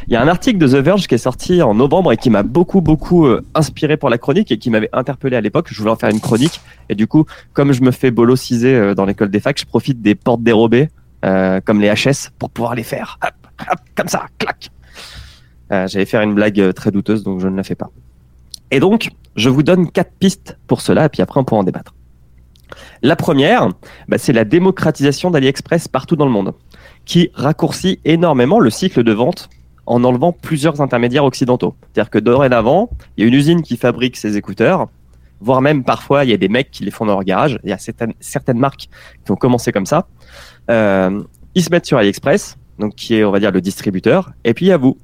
Il 0.07 0.13
y 0.13 0.15
a 0.15 0.21
un 0.21 0.27
article 0.27 0.59
de 0.59 0.67
The 0.67 0.83
Verge 0.83 1.07
qui 1.07 1.15
est 1.15 1.17
sorti 1.17 1.63
en 1.63 1.73
novembre 1.73 2.11
et 2.11 2.17
qui 2.17 2.29
m'a 2.29 2.43
beaucoup, 2.43 2.79
beaucoup 2.79 3.25
euh, 3.25 3.43
inspiré 3.55 3.97
pour 3.97 4.11
la 4.11 4.19
chronique 4.19 4.51
et 4.51 4.59
qui 4.59 4.69
m'avait 4.69 4.89
interpellé 4.93 5.35
à 5.35 5.41
l'époque. 5.41 5.67
Je 5.71 5.79
voulais 5.79 5.89
en 5.89 5.95
faire 5.95 6.11
une 6.11 6.19
chronique. 6.19 6.61
Et 6.89 6.95
du 6.95 7.07
coup, 7.07 7.25
comme 7.53 7.71
je 7.71 7.81
me 7.81 7.89
fais 7.89 8.11
bolosiser 8.11 8.75
euh, 8.75 8.93
dans 8.93 9.05
l'école 9.05 9.31
des 9.31 9.39
facs, 9.39 9.59
je 9.59 9.65
profite 9.65 10.03
des 10.03 10.13
portes 10.13 10.43
dérobées, 10.43 10.89
euh, 11.25 11.59
comme 11.65 11.81
les 11.81 11.91
HS, 11.91 12.29
pour 12.37 12.51
pouvoir 12.51 12.75
les 12.75 12.83
faire. 12.83 13.17
Hop, 13.23 13.33
hop, 13.71 13.79
comme 13.95 14.07
ça, 14.07 14.27
clac. 14.37 14.69
J'allais 15.71 16.05
faire 16.05 16.21
une 16.21 16.33
blague 16.33 16.73
très 16.73 16.89
douteuse, 16.91 17.23
donc 17.23 17.39
je 17.39 17.47
ne 17.47 17.55
la 17.55 17.63
fais 17.63 17.75
pas. 17.75 17.91
Et 18.71 18.79
donc, 18.79 19.09
je 19.35 19.49
vous 19.49 19.61
donne 19.61 19.89
quatre 19.91 20.11
pistes 20.19 20.57
pour 20.65 20.81
cela, 20.81 21.05
et 21.05 21.09
puis 21.09 21.21
après, 21.21 21.39
on 21.39 21.43
pourra 21.43 21.61
en 21.61 21.63
débattre. 21.63 21.93
La 23.01 23.15
première, 23.15 23.69
bah, 24.07 24.17
c'est 24.17 24.33
la 24.33 24.45
démocratisation 24.45 25.31
d'AliExpress 25.31 25.87
partout 25.87 26.15
dans 26.15 26.25
le 26.25 26.31
monde 26.31 26.53
qui 27.05 27.31
raccourcit 27.33 27.99
énormément 28.05 28.59
le 28.59 28.69
cycle 28.69 29.03
de 29.03 29.11
vente 29.11 29.49
en 29.85 30.03
enlevant 30.03 30.31
plusieurs 30.31 30.81
intermédiaires 30.81 31.23
occidentaux. 31.23 31.75
C'est-à-dire 31.81 32.11
que 32.11 32.19
dorénavant, 32.19 32.89
il 33.17 33.21
y 33.21 33.25
a 33.25 33.27
une 33.27 33.33
usine 33.33 33.61
qui 33.63 33.77
fabrique 33.77 34.17
ces 34.17 34.37
écouteurs, 34.37 34.87
voire 35.41 35.61
même 35.61 35.83
parfois 35.83 36.25
il 36.25 36.29
y 36.29 36.33
a 36.33 36.37
des 36.37 36.49
mecs 36.49 36.69
qui 36.69 36.83
les 36.83 36.91
font 36.91 37.05
dans 37.05 37.13
leur 37.13 37.23
garage. 37.23 37.59
Il 37.63 37.69
y 37.69 37.73
a 37.73 37.77
certaines, 37.77 38.13
certaines 38.19 38.59
marques 38.59 38.89
qui 39.25 39.31
ont 39.31 39.35
commencé 39.35 39.71
comme 39.71 39.87
ça. 39.87 40.07
Euh, 40.69 41.23
ils 41.55 41.63
se 41.63 41.71
mettent 41.71 41.87
sur 41.87 41.97
AliExpress, 41.97 42.57
donc 42.77 42.93
qui 42.95 43.15
est, 43.15 43.23
on 43.23 43.31
va 43.31 43.39
dire, 43.39 43.51
le 43.51 43.61
distributeur, 43.61 44.31
et 44.43 44.53
puis 44.53 44.67
il 44.67 44.69
y 44.69 44.71
a 44.71 44.77
vous. 44.77 44.97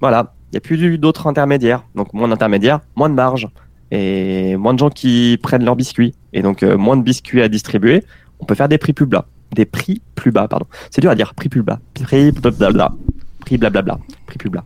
Voilà, 0.00 0.34
il 0.52 0.54
n'y 0.54 0.58
a 0.58 0.60
plus 0.60 0.98
d'autres 0.98 1.26
intermédiaires. 1.26 1.84
Donc 1.94 2.12
moins 2.12 2.28
d'intermédiaires, 2.28 2.80
moins 2.96 3.08
de 3.08 3.14
marge, 3.14 3.48
et 3.90 4.56
moins 4.56 4.74
de 4.74 4.78
gens 4.78 4.90
qui 4.90 5.38
prennent 5.42 5.64
leurs 5.64 5.76
biscuits. 5.76 6.14
Et 6.36 6.42
donc 6.42 6.62
euh, 6.62 6.76
moins 6.76 6.98
de 6.98 7.02
biscuits 7.02 7.40
à 7.40 7.48
distribuer, 7.48 8.04
on 8.40 8.44
peut 8.44 8.54
faire 8.54 8.68
des 8.68 8.76
prix 8.76 8.92
plus 8.92 9.06
bas. 9.06 9.26
Des 9.52 9.64
prix 9.64 10.02
plus 10.14 10.30
bas, 10.30 10.46
pardon. 10.46 10.66
C'est 10.90 11.00
dur 11.00 11.10
à 11.10 11.14
dire, 11.14 11.34
prix 11.34 11.48
plus 11.48 11.62
bas. 11.62 11.80
Prix 11.94 12.30
blablabla. 12.30 12.92
Prix 13.40 13.56
blablabla. 13.56 13.98
Prix 14.26 14.36
plus 14.36 14.50
bas. 14.50 14.64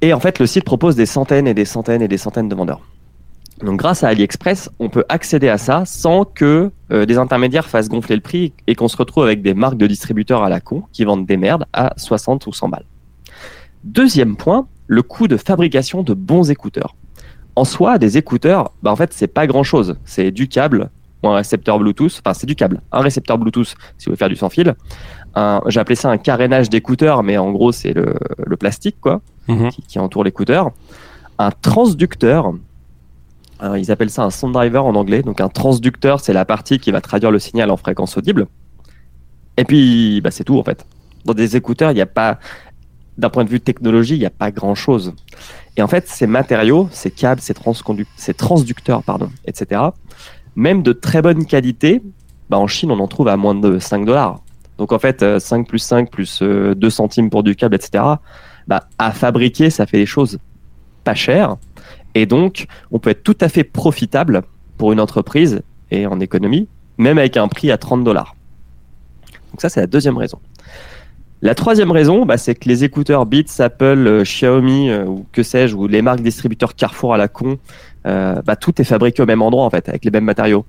Et 0.00 0.12
en 0.14 0.20
fait, 0.20 0.38
le 0.38 0.46
site 0.46 0.62
propose 0.62 0.94
des 0.94 1.06
centaines 1.06 1.48
et 1.48 1.54
des 1.54 1.64
centaines 1.64 2.02
et 2.02 2.08
des 2.08 2.18
centaines 2.18 2.48
de 2.48 2.54
vendeurs. 2.54 2.80
Donc 3.64 3.80
grâce 3.80 4.04
à 4.04 4.08
AliExpress, 4.08 4.70
on 4.78 4.88
peut 4.88 5.04
accéder 5.08 5.48
à 5.48 5.58
ça 5.58 5.82
sans 5.84 6.24
que 6.24 6.70
euh, 6.92 7.04
des 7.04 7.18
intermédiaires 7.18 7.68
fassent 7.68 7.88
gonfler 7.88 8.14
le 8.14 8.22
prix 8.22 8.52
et 8.68 8.76
qu'on 8.76 8.86
se 8.86 8.96
retrouve 8.96 9.24
avec 9.24 9.42
des 9.42 9.54
marques 9.54 9.76
de 9.76 9.88
distributeurs 9.88 10.44
à 10.44 10.48
la 10.48 10.60
con 10.60 10.84
qui 10.92 11.04
vendent 11.04 11.26
des 11.26 11.36
merdes 11.36 11.64
à 11.72 11.94
60 11.96 12.46
ou 12.46 12.52
100 12.52 12.68
balles. 12.68 12.86
Deuxième 13.82 14.36
point, 14.36 14.68
le 14.86 15.02
coût 15.02 15.26
de 15.26 15.36
fabrication 15.36 16.04
de 16.04 16.14
bons 16.14 16.52
écouteurs. 16.52 16.94
En 17.58 17.64
soi, 17.64 17.98
des 17.98 18.16
écouteurs, 18.16 18.70
bah 18.84 18.92
en 18.92 18.96
fait, 18.96 19.12
c'est 19.12 19.26
pas 19.26 19.48
grand 19.48 19.64
chose. 19.64 19.96
C'est 20.04 20.30
du 20.30 20.46
câble 20.46 20.90
ou 21.24 21.28
un 21.28 21.34
récepteur 21.34 21.80
Bluetooth. 21.80 22.20
Enfin, 22.24 22.32
c'est 22.32 22.46
du 22.46 22.54
câble. 22.54 22.80
Un 22.92 23.00
récepteur 23.00 23.36
Bluetooth 23.36 23.66
si 23.66 23.74
vous 24.06 24.10
voulez 24.10 24.16
faire 24.16 24.28
du 24.28 24.36
sans 24.36 24.48
fil. 24.48 24.76
J'ai 25.66 25.80
appelé 25.80 25.96
ça 25.96 26.08
un 26.08 26.18
carénage 26.18 26.70
d'écouteurs, 26.70 27.24
mais 27.24 27.36
en 27.36 27.50
gros, 27.50 27.72
c'est 27.72 27.92
le, 27.94 28.14
le, 28.46 28.56
plastique 28.56 28.96
quoi, 29.00 29.20
Mhm. 29.48 29.70
qui, 29.70 29.82
qui 29.82 29.98
entoure 29.98 30.22
l'écouteur. 30.22 30.70
Un 31.38 31.50
transducteur. 31.50 32.52
Alors, 33.58 33.76
ils 33.76 33.90
appellent 33.90 34.10
ça 34.10 34.22
un 34.22 34.30
sound 34.30 34.52
driver 34.54 34.84
en 34.84 34.94
anglais. 34.94 35.22
Donc, 35.22 35.40
un 35.40 35.48
transducteur, 35.48 36.20
c'est 36.20 36.32
la 36.32 36.44
partie 36.44 36.78
qui 36.78 36.92
va 36.92 37.00
traduire 37.00 37.32
le 37.32 37.40
signal 37.40 37.70
en 37.72 37.76
fréquence 37.76 38.16
audible. 38.16 38.46
Et 39.56 39.64
puis, 39.64 40.20
bah, 40.20 40.30
c'est 40.30 40.44
tout 40.44 40.58
en 40.58 40.62
fait. 40.64 40.86
Dans 41.24 41.34
des 41.34 41.56
écouteurs, 41.56 41.90
il 41.90 41.94
n'y 41.94 42.00
a 42.00 42.06
pas, 42.06 42.38
d'un 43.16 43.30
point 43.30 43.44
de 43.44 43.50
vue 43.50 43.60
technologie, 43.60 44.14
il 44.14 44.20
n'y 44.20 44.26
a 44.26 44.30
pas 44.30 44.52
grand 44.52 44.76
chose. 44.76 45.14
Et 45.78 45.82
en 45.82 45.86
fait, 45.86 46.08
ces 46.08 46.26
matériaux, 46.26 46.88
ces 46.90 47.12
câbles, 47.12 47.40
ces, 47.40 47.54
transducteurs, 48.34 49.02
etc., 49.46 49.80
même 50.56 50.82
de 50.82 50.92
très 50.92 51.22
bonne 51.22 51.46
qualité, 51.46 52.02
bah, 52.50 52.58
en 52.58 52.66
Chine, 52.66 52.90
on 52.90 52.98
en 52.98 53.06
trouve 53.06 53.28
à 53.28 53.36
moins 53.36 53.54
de 53.54 53.78
5 53.78 54.04
dollars. 54.04 54.40
Donc 54.76 54.92
en 54.92 54.98
fait, 54.98 55.22
euh, 55.22 55.38
5 55.38 55.68
plus 55.68 55.78
5 55.78 56.10
plus 56.10 56.40
euh, 56.42 56.74
2 56.74 56.90
centimes 56.90 57.30
pour 57.30 57.44
du 57.44 57.54
câble, 57.54 57.76
etc., 57.76 58.02
bah, 58.66 58.88
à 58.98 59.12
fabriquer, 59.12 59.70
ça 59.70 59.86
fait 59.86 59.98
des 59.98 60.06
choses 60.06 60.40
pas 61.04 61.14
chères. 61.14 61.56
Et 62.16 62.26
donc, 62.26 62.66
on 62.90 62.98
peut 62.98 63.10
être 63.10 63.22
tout 63.22 63.38
à 63.40 63.48
fait 63.48 63.64
profitable 63.64 64.42
pour 64.78 64.92
une 64.92 64.98
entreprise 64.98 65.62
et 65.92 66.08
en 66.08 66.18
économie, 66.18 66.66
même 66.96 67.18
avec 67.18 67.36
un 67.36 67.46
prix 67.46 67.70
à 67.70 67.78
30 67.78 68.02
dollars. 68.02 68.34
Donc 69.52 69.60
ça, 69.60 69.68
c'est 69.68 69.80
la 69.80 69.86
deuxième 69.86 70.18
raison. 70.18 70.40
La 71.40 71.54
troisième 71.54 71.92
raison, 71.92 72.26
bah, 72.26 72.36
c'est 72.36 72.54
que 72.56 72.68
les 72.68 72.82
écouteurs 72.84 73.24
Beats, 73.26 73.60
Apple, 73.60 73.84
euh, 74.06 74.22
Xiaomi 74.24 74.90
euh, 74.90 75.04
ou 75.04 75.24
que 75.32 75.42
sais-je, 75.42 75.76
ou 75.76 75.86
les 75.86 76.02
marques 76.02 76.20
distributeurs 76.20 76.74
Carrefour 76.74 77.14
à 77.14 77.16
la 77.16 77.28
con, 77.28 77.58
euh, 78.06 78.42
bah, 78.42 78.56
tout 78.56 78.80
est 78.80 78.84
fabriqué 78.84 79.22
au 79.22 79.26
même 79.26 79.42
endroit 79.42 79.64
en 79.64 79.70
fait, 79.70 79.88
avec 79.88 80.04
les 80.04 80.10
mêmes 80.10 80.24
matériaux. 80.24 80.64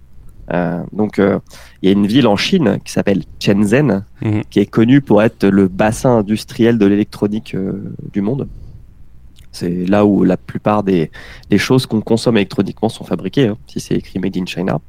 Euh, 0.54 0.82
donc 0.94 1.20
euh, 1.20 1.38
il 1.82 1.90
y 1.90 1.90
a 1.90 1.94
une 1.94 2.08
ville 2.08 2.26
en 2.28 2.36
Chine 2.36 2.80
qui 2.84 2.92
s'appelle 2.92 3.24
Shenzhen, 3.40 4.04
Mhm. 4.22 4.42
qui 4.50 4.60
est 4.60 4.66
connue 4.66 5.00
pour 5.02 5.22
être 5.22 5.48
le 5.48 5.68
bassin 5.68 6.18
industriel 6.18 6.78
de 6.78 6.86
l'électronique 6.88 7.54
euh, 7.56 7.94
du 8.14 8.22
monde. 8.22 8.48
C'est 9.52 9.86
là 9.88 10.06
où 10.06 10.24
la 10.24 10.38
plupart 10.38 10.84
des, 10.84 11.10
des 11.50 11.58
choses 11.58 11.88
qu'on 11.88 12.02
consomme 12.02 12.38
électroniquement 12.38 12.90
sont 12.90 13.04
fabriquées, 13.04 13.48
hein, 13.48 13.58
si 13.68 13.80
c'est 13.80 13.96
écrit 13.96 14.20
Made 14.20 14.38
in 14.38 14.46
China. 14.46 14.80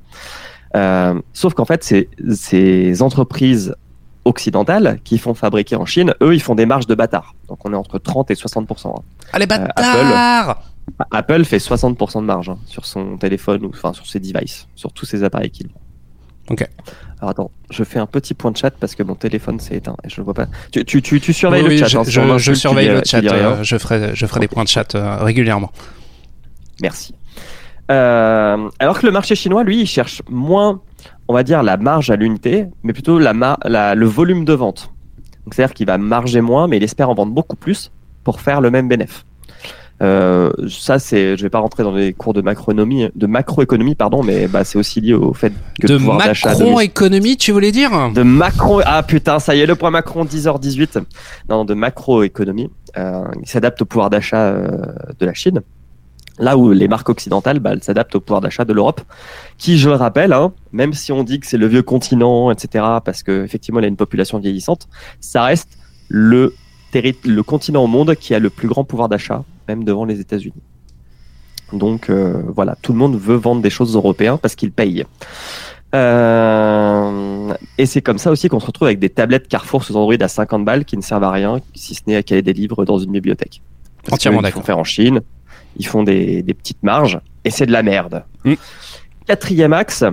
Sauf 1.32 1.54
qu'en 1.54 1.64
fait, 1.64 1.82
ces, 1.82 2.08
ces 2.34 3.00
entreprises 3.02 3.74
occidentales 4.24 5.00
qui 5.04 5.18
font 5.18 5.34
fabriquer 5.34 5.76
en 5.76 5.86
Chine, 5.86 6.14
eux, 6.22 6.34
ils 6.34 6.40
font 6.42 6.54
des 6.54 6.66
marges 6.66 6.86
de 6.86 6.94
bâtard. 6.94 7.34
Donc 7.48 7.64
on 7.66 7.72
est 7.72 7.76
entre 7.76 7.98
30 7.98 8.30
et 8.30 8.34
60%. 8.34 8.88
hein. 8.88 9.02
Allez, 9.32 9.44
Apple. 9.50 9.72
bâtard 9.76 10.62
Apple 11.12 11.44
fait 11.44 11.58
60% 11.58 12.20
de 12.20 12.26
marge 12.26 12.48
hein, 12.50 12.58
sur 12.66 12.84
son 12.84 13.16
téléphone 13.16 13.64
ou 13.64 13.70
enfin 13.72 13.92
sur 13.92 14.06
ses 14.06 14.18
devices, 14.20 14.66
sur 14.74 14.92
tous 14.92 15.06
ses 15.06 15.22
appareils 15.24 15.50
qu'il 15.50 15.68
vend. 15.68 15.80
Ok. 16.50 16.66
Alors 17.20 17.30
attends, 17.30 17.50
je 17.70 17.84
fais 17.84 17.98
un 18.00 18.06
petit 18.06 18.34
point 18.34 18.50
de 18.50 18.56
chat 18.56 18.70
parce 18.72 18.94
que 18.94 19.02
mon 19.02 19.14
téléphone 19.14 19.60
s'est 19.60 19.76
éteint 19.76 19.96
et 20.04 20.08
je 20.08 20.20
ne 20.20 20.24
vois 20.24 20.34
pas. 20.34 20.46
Tu, 20.72 20.84
tu, 20.84 21.00
tu, 21.00 21.20
tu 21.20 21.32
surveilles 21.32 21.62
Oui, 21.62 21.78
le 21.78 21.86
chat. 21.86 21.86
je, 22.04 22.20
hein, 22.20 22.38
je- 22.38 22.38
je 22.38 22.52
surveille 22.54 22.88
dis- 22.88 22.94
le 22.94 23.02
chat. 23.04 23.18
euh, 23.32 23.62
je 23.62 23.78
ferai, 23.78 24.10
je 24.14 24.26
ferai 24.26 24.40
des 24.40 24.48
points 24.48 24.64
de 24.64 24.68
chat 24.68 24.94
euh, 24.94 25.16
régulièrement. 25.18 25.70
Merci. 26.82 27.14
Euh, 27.90 28.68
alors 28.78 28.98
que 29.00 29.06
le 29.06 29.12
marché 29.12 29.34
chinois, 29.34 29.62
lui, 29.64 29.80
il 29.82 29.86
cherche 29.86 30.22
moins, 30.28 30.80
on 31.30 31.32
va 31.32 31.44
dire, 31.44 31.62
la 31.62 31.76
marge 31.76 32.10
à 32.10 32.16
l'unité, 32.16 32.66
mais 32.82 32.92
plutôt 32.92 33.20
la, 33.20 33.32
mar- 33.32 33.60
la- 33.64 33.94
le 33.94 34.06
volume 34.06 34.44
de 34.44 34.52
vente. 34.52 34.90
C'est-à-dire 35.52 35.74
qu'il 35.74 35.86
va 35.86 35.96
marger 35.96 36.40
moins, 36.40 36.66
mais 36.66 36.76
il 36.78 36.82
espère 36.82 37.08
en 37.08 37.14
vendre 37.14 37.32
beaucoup 37.32 37.54
plus 37.56 37.92
pour 38.24 38.40
faire 38.40 38.60
le 38.60 38.72
même 38.72 38.88
bénéfice. 38.88 39.24
Euh, 40.02 40.50
ça, 40.68 40.98
c'est, 40.98 41.36
je 41.36 41.42
vais 41.42 41.50
pas 41.50 41.58
rentrer 41.60 41.82
dans 41.84 41.92
les 41.94 42.12
cours 42.14 42.32
de 42.32 42.40
macroéconomie, 42.40 43.08
de 43.14 43.26
macroéconomie, 43.26 43.94
pardon, 43.94 44.22
mais 44.24 44.48
bah, 44.48 44.64
c'est 44.64 44.78
aussi 44.78 45.00
lié 45.00 45.12
au 45.14 45.32
fait 45.34 45.52
que 45.80 45.86
de 45.86 45.98
pouvoir 45.98 46.18
d'achat 46.18 46.54
de 46.54 46.64
Macron-économie, 46.64 47.36
tu 47.36 47.52
voulais 47.52 47.70
dire? 47.70 47.90
De 48.10 48.22
macro 48.22 48.80
ah 48.84 49.02
putain 49.02 49.38
ça 49.38 49.54
y 49.54 49.60
est 49.60 49.66
le 49.66 49.76
point 49.76 49.90
Macron 49.90 50.24
10h18 50.24 51.02
non 51.50 51.64
de 51.64 51.74
macroéconomie 51.74 52.70
euh, 52.96 53.24
il 53.42 53.48
s'adapte 53.48 53.82
au 53.82 53.84
pouvoir 53.84 54.08
d'achat 54.10 54.38
euh, 54.46 54.68
de 55.18 55.26
la 55.26 55.34
Chine 55.34 55.60
là 56.40 56.56
où 56.56 56.72
les 56.72 56.88
marques 56.88 57.08
occidentales 57.08 57.60
bah, 57.60 57.70
elles 57.72 57.82
s'adaptent 57.82 58.14
au 58.16 58.20
pouvoir 58.20 58.40
d'achat 58.40 58.64
de 58.64 58.72
l'Europe 58.72 59.00
qui 59.58 59.78
je 59.78 59.88
le 59.88 59.96
rappelle 59.96 60.32
hein, 60.32 60.52
même 60.72 60.92
si 60.92 61.12
on 61.12 61.22
dit 61.22 61.38
que 61.38 61.46
c'est 61.46 61.58
le 61.58 61.66
vieux 61.66 61.82
continent 61.82 62.50
etc 62.50 62.84
parce 63.04 63.22
que 63.22 63.44
effectivement 63.44 63.80
il 63.80 63.84
a 63.84 63.88
une 63.88 63.96
population 63.96 64.38
vieillissante 64.38 64.88
ça 65.20 65.44
reste 65.44 65.78
le 66.08 66.54
le 66.92 67.42
continent 67.42 67.84
au 67.84 67.86
monde 67.86 68.16
qui 68.16 68.34
a 68.34 68.40
le 68.40 68.50
plus 68.50 68.66
grand 68.66 68.82
pouvoir 68.82 69.08
d'achat 69.08 69.44
même 69.68 69.84
devant 69.84 70.04
les 70.04 70.18
États-Unis 70.18 70.62
donc 71.72 72.10
euh, 72.10 72.42
voilà 72.48 72.76
tout 72.82 72.92
le 72.92 72.98
monde 72.98 73.16
veut 73.16 73.36
vendre 73.36 73.62
des 73.62 73.70
choses 73.70 73.94
européennes 73.94 74.38
parce 74.38 74.56
qu'ils 74.56 74.72
payent 74.72 75.04
euh, 75.94 77.52
et 77.78 77.86
c'est 77.86 78.00
comme 78.00 78.18
ça 78.18 78.30
aussi 78.30 78.48
qu'on 78.48 78.60
se 78.60 78.66
retrouve 78.66 78.86
avec 78.86 78.98
des 78.98 79.08
tablettes 79.08 79.48
Carrefour 79.48 79.82
sous 79.82 79.96
Android 79.96 80.14
à 80.20 80.28
50 80.28 80.64
balles 80.64 80.84
qui 80.84 80.96
ne 80.96 81.02
servent 81.02 81.24
à 81.24 81.30
rien, 81.30 81.60
si 81.74 81.94
ce 81.94 82.02
n'est 82.06 82.16
à 82.16 82.22
caler 82.22 82.42
des 82.42 82.52
livres 82.52 82.84
dans 82.84 82.98
une 82.98 83.10
bibliothèque. 83.10 83.60
Parce 84.04 84.14
Entièrement 84.14 84.40
Ils 84.40 84.44
d'accord. 84.44 84.62
font 84.62 84.66
faire 84.66 84.78
en 84.78 84.84
Chine, 84.84 85.20
ils 85.76 85.86
font 85.86 86.02
des, 86.02 86.42
des 86.42 86.54
petites 86.54 86.82
marges, 86.82 87.20
et 87.44 87.50
c'est 87.50 87.66
de 87.66 87.72
la 87.72 87.82
merde. 87.82 88.24
Mm. 88.44 88.54
Quatrième 89.26 89.72
axe, 89.72 90.04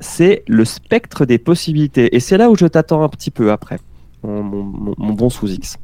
c'est 0.00 0.42
le 0.46 0.64
spectre 0.64 1.24
des 1.24 1.38
possibilités. 1.38 2.14
Et 2.14 2.20
c'est 2.20 2.36
là 2.36 2.50
où 2.50 2.56
je 2.56 2.66
t'attends 2.66 3.02
un 3.02 3.08
petit 3.08 3.30
peu 3.30 3.50
après, 3.50 3.78
mon, 4.22 4.42
mon- 4.42 4.62
mon- 4.64 4.94
mon 4.98 5.12
bon 5.12 5.30
sous 5.30 5.48
X. 5.48 5.76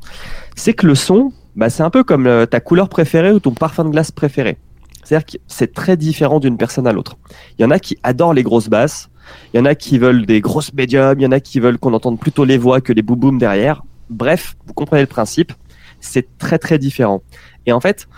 C'est 0.57 0.75
que 0.75 0.87
le 0.87 0.95
son, 0.95 1.33
bah, 1.57 1.71
c'est 1.71 1.83
un 1.83 1.91
peu 1.91 2.05
comme 2.05 2.27
euh, 2.27 2.47
ta 2.47 2.61
couleur 2.61 2.89
préférée 2.89 3.33
ou 3.33 3.41
ton 3.41 3.53
parfum 3.53 3.85
de 3.85 3.91
glace 3.91 4.11
préféré. 4.11 4.59
C'est-à-dire 5.05 5.27
que 5.27 5.39
c'est 5.49 5.73
très 5.73 5.97
différent 5.97 6.39
d'une 6.39 6.57
personne 6.57 6.87
à 6.87 6.93
l'autre. 6.93 7.17
Il 7.59 7.63
y 7.63 7.65
en 7.65 7.71
a 7.71 7.79
qui 7.79 7.99
adorent 8.03 8.35
les 8.35 8.43
grosses 8.43 8.69
basses, 8.69 9.09
il 9.53 9.57
y 9.57 9.61
en 9.61 9.65
a 9.65 9.75
qui 9.75 9.99
veulent 9.99 10.27
des 10.27 10.41
grosses 10.41 10.73
médiums, 10.75 11.19
il 11.19 11.23
y 11.23 11.27
en 11.27 11.33
a 11.33 11.41
qui 11.41 11.59
veulent 11.59 11.79
qu'on 11.79 11.93
entende 11.95 12.21
plutôt 12.21 12.45
les 12.45 12.59
voix 12.59 12.81
que 12.81 12.93
les 12.93 13.03
boum 13.03 13.39
derrière. 13.39 13.83
Bref, 14.11 14.55
vous 14.67 14.75
comprenez 14.75 15.03
le 15.03 15.09
principe, 15.09 15.53
c'est 16.01 16.39
très 16.39 16.59
très 16.59 16.79
différent. 16.79 17.23
Et 17.67 17.73
en 17.73 17.81
fait, 17.81 18.09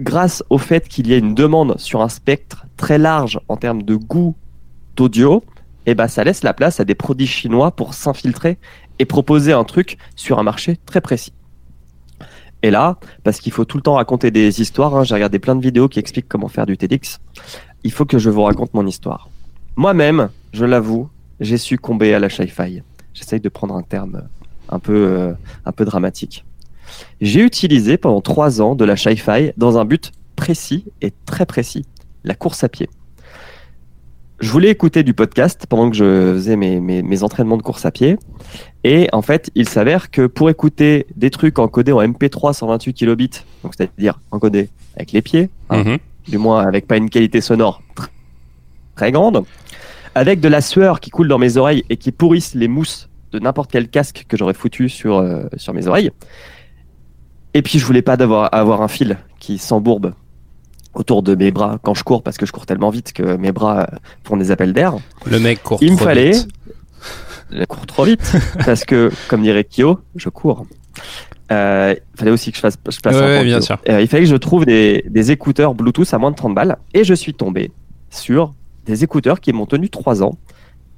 grâce 0.00 0.42
au 0.50 0.58
fait 0.58 0.88
qu'il 0.88 1.08
y 1.08 1.14
a 1.14 1.16
une 1.16 1.34
demande 1.34 1.78
sur 1.78 2.02
un 2.02 2.08
spectre 2.08 2.66
très 2.76 2.98
large 2.98 3.40
en 3.48 3.56
termes 3.56 3.82
de 3.82 3.94
goût 3.94 4.34
d'audio, 4.96 5.42
eh 5.86 5.94
ben 5.94 6.08
ça 6.08 6.24
laisse 6.24 6.42
la 6.42 6.54
place 6.54 6.80
à 6.80 6.84
des 6.84 6.94
produits 6.94 7.26
chinois 7.26 7.70
pour 7.70 7.94
s'infiltrer 7.94 8.58
et 8.98 9.04
proposer 9.04 9.52
un 9.52 9.64
truc 9.64 9.98
sur 10.16 10.38
un 10.38 10.42
marché 10.42 10.78
très 10.86 11.00
précis. 11.00 11.32
Et 12.62 12.70
là, 12.70 12.98
parce 13.24 13.40
qu'il 13.40 13.52
faut 13.52 13.66
tout 13.66 13.76
le 13.76 13.82
temps 13.82 13.94
raconter 13.94 14.30
des 14.30 14.62
histoires, 14.62 14.96
hein, 14.96 15.04
j'ai 15.04 15.14
regardé 15.14 15.38
plein 15.38 15.54
de 15.54 15.60
vidéos 15.60 15.88
qui 15.88 15.98
expliquent 15.98 16.28
comment 16.28 16.48
faire 16.48 16.64
du 16.64 16.78
TEDx, 16.78 17.20
il 17.82 17.92
faut 17.92 18.06
que 18.06 18.18
je 18.18 18.30
vous 18.30 18.42
raconte 18.42 18.72
mon 18.72 18.86
histoire. 18.86 19.28
Moi-même, 19.76 20.30
je 20.54 20.64
l'avoue, 20.64 21.10
j'ai 21.40 21.58
succombé 21.58 22.14
à 22.14 22.18
la 22.18 22.30
sci-fi. 22.30 22.82
J'essaye 23.12 23.40
de 23.40 23.48
prendre 23.50 23.74
un 23.74 23.82
terme 23.82 24.22
un 24.70 24.78
peu, 24.78 24.94
euh, 24.94 25.34
un 25.66 25.72
peu 25.72 25.84
dramatique. 25.84 26.44
J'ai 27.20 27.40
utilisé 27.40 27.96
pendant 27.96 28.20
trois 28.20 28.60
ans 28.62 28.74
de 28.74 28.84
la 28.84 28.96
sci-fi 28.96 29.52
dans 29.56 29.78
un 29.78 29.84
but 29.84 30.12
précis 30.36 30.84
et 31.02 31.12
très 31.26 31.46
précis, 31.46 31.84
la 32.24 32.34
course 32.34 32.64
à 32.64 32.68
pied. 32.68 32.88
Je 34.40 34.50
voulais 34.50 34.68
écouter 34.68 35.04
du 35.04 35.14
podcast 35.14 35.64
pendant 35.68 35.88
que 35.90 35.96
je 35.96 36.32
faisais 36.34 36.56
mes, 36.56 36.80
mes, 36.80 37.02
mes 37.02 37.22
entraînements 37.22 37.56
de 37.56 37.62
course 37.62 37.86
à 37.86 37.90
pied. 37.92 38.18
Et 38.82 39.08
en 39.12 39.22
fait, 39.22 39.50
il 39.54 39.68
s'avère 39.68 40.10
que 40.10 40.26
pour 40.26 40.50
écouter 40.50 41.06
des 41.16 41.30
trucs 41.30 41.58
encodés 41.58 41.92
en 41.92 42.02
MP3 42.02 42.52
128 42.52 42.92
kilobits, 42.94 43.30
donc 43.62 43.74
c'est-à-dire 43.76 44.20
encodés 44.32 44.68
avec 44.96 45.12
les 45.12 45.22
pieds, 45.22 45.48
hein, 45.70 45.82
Mhm. 45.84 45.98
du 46.28 46.38
moins 46.38 46.66
avec 46.66 46.86
pas 46.86 46.96
une 46.96 47.08
qualité 47.10 47.40
sonore 47.40 47.80
tr- 47.96 48.08
très 48.96 49.12
grande, 49.12 49.44
avec 50.14 50.40
de 50.40 50.48
la 50.48 50.60
sueur 50.60 51.00
qui 51.00 51.10
coule 51.10 51.28
dans 51.28 51.38
mes 51.38 51.56
oreilles 51.56 51.84
et 51.88 51.96
qui 51.96 52.12
pourrissent 52.12 52.54
les 52.54 52.68
mousses 52.68 53.08
de 53.32 53.38
n'importe 53.38 53.70
quel 53.70 53.88
casque 53.88 54.26
que 54.28 54.36
j'aurais 54.36 54.54
foutu 54.54 54.88
sur, 54.88 55.16
euh, 55.18 55.44
sur 55.56 55.72
mes 55.74 55.86
oreilles. 55.86 56.10
Et 57.54 57.62
puis 57.62 57.78
je 57.78 57.86
voulais 57.86 58.02
pas 58.02 58.16
d'avoir 58.16 58.52
avoir 58.52 58.82
un 58.82 58.88
fil 58.88 59.18
qui 59.38 59.58
s'embourbe 59.58 60.14
autour 60.94 61.22
de 61.22 61.34
mes 61.34 61.50
bras 61.50 61.78
quand 61.82 61.94
je 61.94 62.04
cours 62.04 62.22
parce 62.22 62.36
que 62.36 62.46
je 62.46 62.52
cours 62.52 62.66
tellement 62.66 62.90
vite 62.90 63.12
que 63.12 63.36
mes 63.36 63.52
bras 63.52 63.82
euh, 63.82 63.96
font 64.24 64.36
des 64.36 64.50
appels 64.50 64.72
d'air. 64.72 64.94
Le 65.26 65.38
mec 65.40 65.62
court 65.62 65.78
Il 65.80 65.92
me 65.92 65.96
trop 65.96 66.06
fallait 66.06 66.32
vite. 66.32 66.48
je 67.50 67.64
cours 67.64 67.86
trop 67.86 68.04
vite 68.04 68.36
parce 68.64 68.84
que, 68.84 69.10
comme 69.28 69.42
dirait 69.42 69.64
Kyo, 69.64 70.00
je 70.16 70.28
cours. 70.28 70.66
Euh, 71.52 71.94
il 72.14 72.18
fallait 72.18 72.30
aussi 72.30 72.50
que 72.50 72.56
je 72.56 72.60
fasse, 72.62 72.76
je 72.90 73.00
passe 73.00 73.14
Ouais, 73.16 73.22
un 73.22 73.26
ouais, 73.26 73.44
bien 73.44 73.60
sûr. 73.60 73.78
Euh, 73.88 74.00
il 74.00 74.08
fallait 74.08 74.22
que 74.24 74.28
je 74.30 74.36
trouve 74.36 74.64
des, 74.64 75.04
des 75.08 75.30
écouteurs 75.30 75.74
Bluetooth 75.74 76.12
à 76.14 76.18
moins 76.18 76.30
de 76.30 76.36
30 76.36 76.54
balles 76.54 76.78
et 76.94 77.04
je 77.04 77.14
suis 77.14 77.34
tombé 77.34 77.70
sur 78.10 78.54
des 78.86 79.04
écouteurs 79.04 79.40
qui 79.40 79.52
m'ont 79.52 79.66
tenu 79.66 79.90
3 79.90 80.22
ans, 80.22 80.38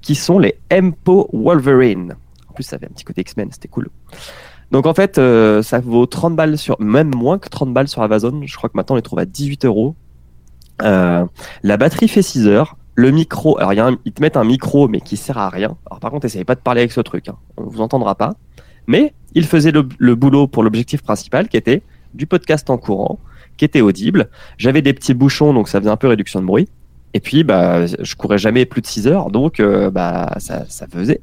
qui 0.02 0.14
sont 0.14 0.38
les 0.38 0.56
Empo 0.72 1.28
Wolverine. 1.32 2.16
En 2.48 2.52
plus, 2.52 2.64
ça 2.64 2.76
avait 2.76 2.86
un 2.86 2.90
petit 2.90 3.04
côté 3.04 3.22
X-Men, 3.22 3.48
c'était 3.52 3.68
cool. 3.68 3.88
Donc 4.72 4.86
en 4.86 4.94
fait, 4.94 5.18
euh, 5.18 5.62
ça 5.62 5.80
vaut 5.80 6.06
30 6.06 6.34
balles 6.34 6.58
sur, 6.58 6.76
même 6.80 7.14
moins 7.14 7.38
que 7.38 7.48
30 7.48 7.72
balles 7.72 7.88
sur 7.88 8.02
Amazon. 8.02 8.40
Je 8.44 8.56
crois 8.56 8.68
que 8.68 8.76
maintenant 8.76 8.94
on 8.94 8.96
les 8.96 9.02
trouve 9.02 9.18
à 9.18 9.24
18 9.24 9.64
euros. 9.64 9.94
Euh, 10.82 11.24
la 11.62 11.76
batterie 11.76 12.08
fait 12.08 12.22
6 12.22 12.46
heures. 12.46 12.76
Le 12.94 13.10
micro, 13.10 13.58
alors 13.58 13.74
y 13.74 13.78
a 13.80 13.86
un- 13.86 13.98
ils 14.06 14.12
te 14.12 14.22
mettent 14.22 14.36
un 14.38 14.44
micro, 14.44 14.88
mais 14.88 15.00
qui 15.00 15.16
sert 15.16 15.36
à 15.38 15.50
rien. 15.50 15.76
Alors 15.86 16.00
par 16.00 16.10
contre, 16.10 16.24
essayez 16.26 16.44
pas 16.44 16.54
de 16.54 16.60
parler 16.60 16.80
avec 16.80 16.92
ce 16.92 17.00
truc, 17.02 17.28
hein. 17.28 17.36
on 17.58 17.64
vous 17.64 17.80
entendra 17.82 18.14
pas. 18.14 18.34
Mais 18.86 19.12
il 19.34 19.44
faisait 19.44 19.70
le, 19.70 19.86
le 19.98 20.14
boulot 20.14 20.46
pour 20.46 20.62
l'objectif 20.62 21.02
principal, 21.02 21.48
qui 21.48 21.56
était 21.58 21.82
du 22.14 22.26
podcast 22.26 22.70
en 22.70 22.78
courant, 22.78 23.18
qui 23.58 23.64
était 23.66 23.82
audible. 23.82 24.30
J'avais 24.56 24.80
des 24.80 24.94
petits 24.94 25.12
bouchons, 25.12 25.52
donc 25.52 25.68
ça 25.68 25.78
faisait 25.78 25.90
un 25.90 25.96
peu 25.98 26.06
réduction 26.08 26.40
de 26.40 26.46
bruit. 26.46 26.68
Et 27.12 27.20
puis, 27.20 27.44
bah, 27.44 27.84
je 27.86 28.14
courais 28.14 28.38
jamais 28.38 28.64
plus 28.64 28.80
de 28.80 28.86
6 28.86 29.06
heures, 29.08 29.30
donc 29.30 29.60
euh, 29.60 29.90
bah, 29.90 30.32
ça, 30.38 30.64
ça 30.68 30.86
faisait, 30.86 31.20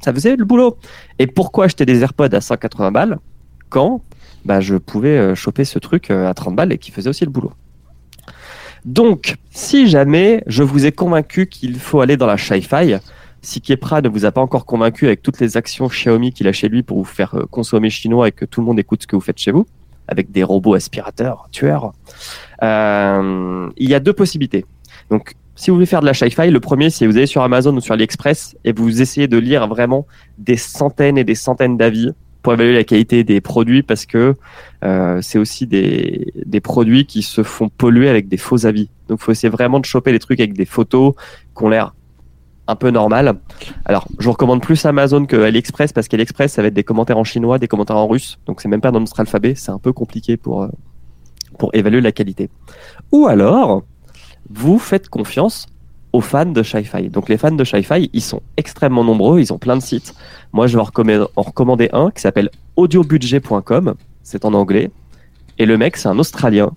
ça 0.00 0.12
faisait 0.12 0.36
le 0.36 0.44
boulot. 0.44 0.76
Et 1.18 1.26
pourquoi 1.26 1.66
acheter 1.66 1.86
des 1.86 2.02
AirPods 2.02 2.34
à 2.34 2.40
180 2.40 2.92
balles 2.92 3.18
quand 3.68 4.02
bah, 4.44 4.60
je 4.60 4.76
pouvais 4.76 5.18
euh, 5.18 5.34
choper 5.34 5.64
ce 5.64 5.78
truc 5.78 6.10
euh, 6.10 6.28
à 6.28 6.34
30 6.34 6.56
balles 6.56 6.72
et 6.72 6.78
qui 6.78 6.90
faisait 6.90 7.10
aussi 7.10 7.24
le 7.24 7.30
boulot? 7.30 7.52
Donc, 8.84 9.36
si 9.50 9.88
jamais 9.88 10.42
je 10.46 10.62
vous 10.62 10.86
ai 10.86 10.92
convaincu 10.92 11.46
qu'il 11.46 11.78
faut 11.78 12.00
aller 12.00 12.16
dans 12.16 12.26
la 12.26 12.38
Sci-Fi, 12.38 12.96
si 13.42 13.60
Kepra 13.60 14.00
ne 14.00 14.08
vous 14.08 14.24
a 14.24 14.32
pas 14.32 14.40
encore 14.40 14.66
convaincu 14.66 15.06
avec 15.06 15.22
toutes 15.22 15.40
les 15.40 15.56
actions 15.56 15.88
Xiaomi 15.88 16.32
qu'il 16.32 16.48
a 16.48 16.52
chez 16.52 16.68
lui 16.68 16.82
pour 16.82 16.98
vous 16.98 17.04
faire 17.04 17.34
euh, 17.34 17.46
consommer 17.50 17.90
chinois 17.90 18.28
et 18.28 18.32
que 18.32 18.44
tout 18.44 18.60
le 18.60 18.66
monde 18.66 18.78
écoute 18.78 19.02
ce 19.02 19.06
que 19.06 19.16
vous 19.16 19.22
faites 19.22 19.38
chez 19.38 19.50
vous, 19.50 19.66
avec 20.06 20.30
des 20.30 20.44
robots 20.44 20.74
aspirateurs, 20.74 21.48
tueurs, 21.50 21.92
il 22.62 23.88
y 23.88 23.94
a 23.94 24.00
deux 24.00 24.12
possibilités. 24.12 24.64
Donc, 25.10 25.34
si 25.58 25.70
vous 25.70 25.76
voulez 25.76 25.86
faire 25.86 26.00
de 26.00 26.06
la 26.06 26.14
Sci-Fi, 26.14 26.52
le 26.52 26.60
premier, 26.60 26.88
c'est 26.88 27.04
vous 27.04 27.16
allez 27.16 27.26
sur 27.26 27.42
Amazon 27.42 27.74
ou 27.74 27.80
sur 27.80 27.92
AliExpress 27.92 28.56
et 28.64 28.70
vous 28.70 29.02
essayez 29.02 29.26
de 29.26 29.38
lire 29.38 29.66
vraiment 29.66 30.06
des 30.38 30.56
centaines 30.56 31.18
et 31.18 31.24
des 31.24 31.34
centaines 31.34 31.76
d'avis 31.76 32.12
pour 32.42 32.52
évaluer 32.52 32.74
la 32.74 32.84
qualité 32.84 33.24
des 33.24 33.40
produits 33.40 33.82
parce 33.82 34.06
que 34.06 34.36
euh, 34.84 35.18
c'est 35.20 35.36
aussi 35.36 35.66
des, 35.66 36.32
des 36.46 36.60
produits 36.60 37.06
qui 37.06 37.22
se 37.22 37.42
font 37.42 37.68
polluer 37.68 38.08
avec 38.08 38.28
des 38.28 38.36
faux 38.36 38.66
avis. 38.66 38.88
Donc, 39.08 39.18
il 39.20 39.24
faut 39.24 39.32
essayer 39.32 39.48
vraiment 39.48 39.80
de 39.80 39.84
choper 39.84 40.12
les 40.12 40.20
trucs 40.20 40.38
avec 40.38 40.52
des 40.52 40.64
photos 40.64 41.14
qui 41.56 41.64
ont 41.64 41.68
l'air 41.68 41.92
un 42.68 42.76
peu 42.76 42.90
normal. 42.90 43.40
Alors, 43.84 44.06
je 44.20 44.28
recommande 44.28 44.62
plus 44.62 44.86
Amazon 44.86 45.26
que 45.26 45.34
AliExpress 45.34 45.92
parce 45.92 46.06
qu'AliExpress, 46.06 46.52
ça 46.52 46.62
va 46.62 46.68
être 46.68 46.74
des 46.74 46.84
commentaires 46.84 47.18
en 47.18 47.24
chinois, 47.24 47.58
des 47.58 47.66
commentaires 47.66 47.96
en 47.96 48.06
russe. 48.06 48.38
Donc, 48.46 48.60
c'est 48.60 48.68
même 48.68 48.80
pas 48.80 48.92
dans 48.92 49.00
notre 49.00 49.18
alphabet. 49.18 49.56
C'est 49.56 49.72
un 49.72 49.80
peu 49.80 49.92
compliqué 49.92 50.36
pour, 50.36 50.62
euh, 50.62 50.68
pour 51.58 51.74
évaluer 51.74 52.00
la 52.00 52.12
qualité. 52.12 52.48
Ou 53.10 53.26
alors, 53.26 53.82
vous 54.50 54.78
faites 54.78 55.08
confiance 55.08 55.66
aux 56.12 56.20
fans 56.20 56.46
de 56.46 56.62
Sci-Fi. 56.62 57.10
Donc, 57.10 57.28
les 57.28 57.36
fans 57.36 57.50
de 57.50 57.64
Sci-Fi, 57.64 58.10
ils 58.12 58.22
sont 58.22 58.42
extrêmement 58.56 59.04
nombreux. 59.04 59.40
Ils 59.40 59.52
ont 59.52 59.58
plein 59.58 59.76
de 59.76 59.82
sites. 59.82 60.14
Moi, 60.52 60.66
je 60.66 60.74
vais 60.74 60.80
en 60.80 60.84
recommander, 60.84 61.26
en 61.36 61.42
recommander 61.42 61.90
un 61.92 62.10
qui 62.10 62.22
s'appelle 62.22 62.50
audiobudget.com. 62.76 63.94
C'est 64.22 64.44
en 64.44 64.54
anglais. 64.54 64.90
Et 65.58 65.66
le 65.66 65.76
mec, 65.76 65.96
c'est 65.96 66.08
un 66.08 66.18
Australien. 66.18 66.72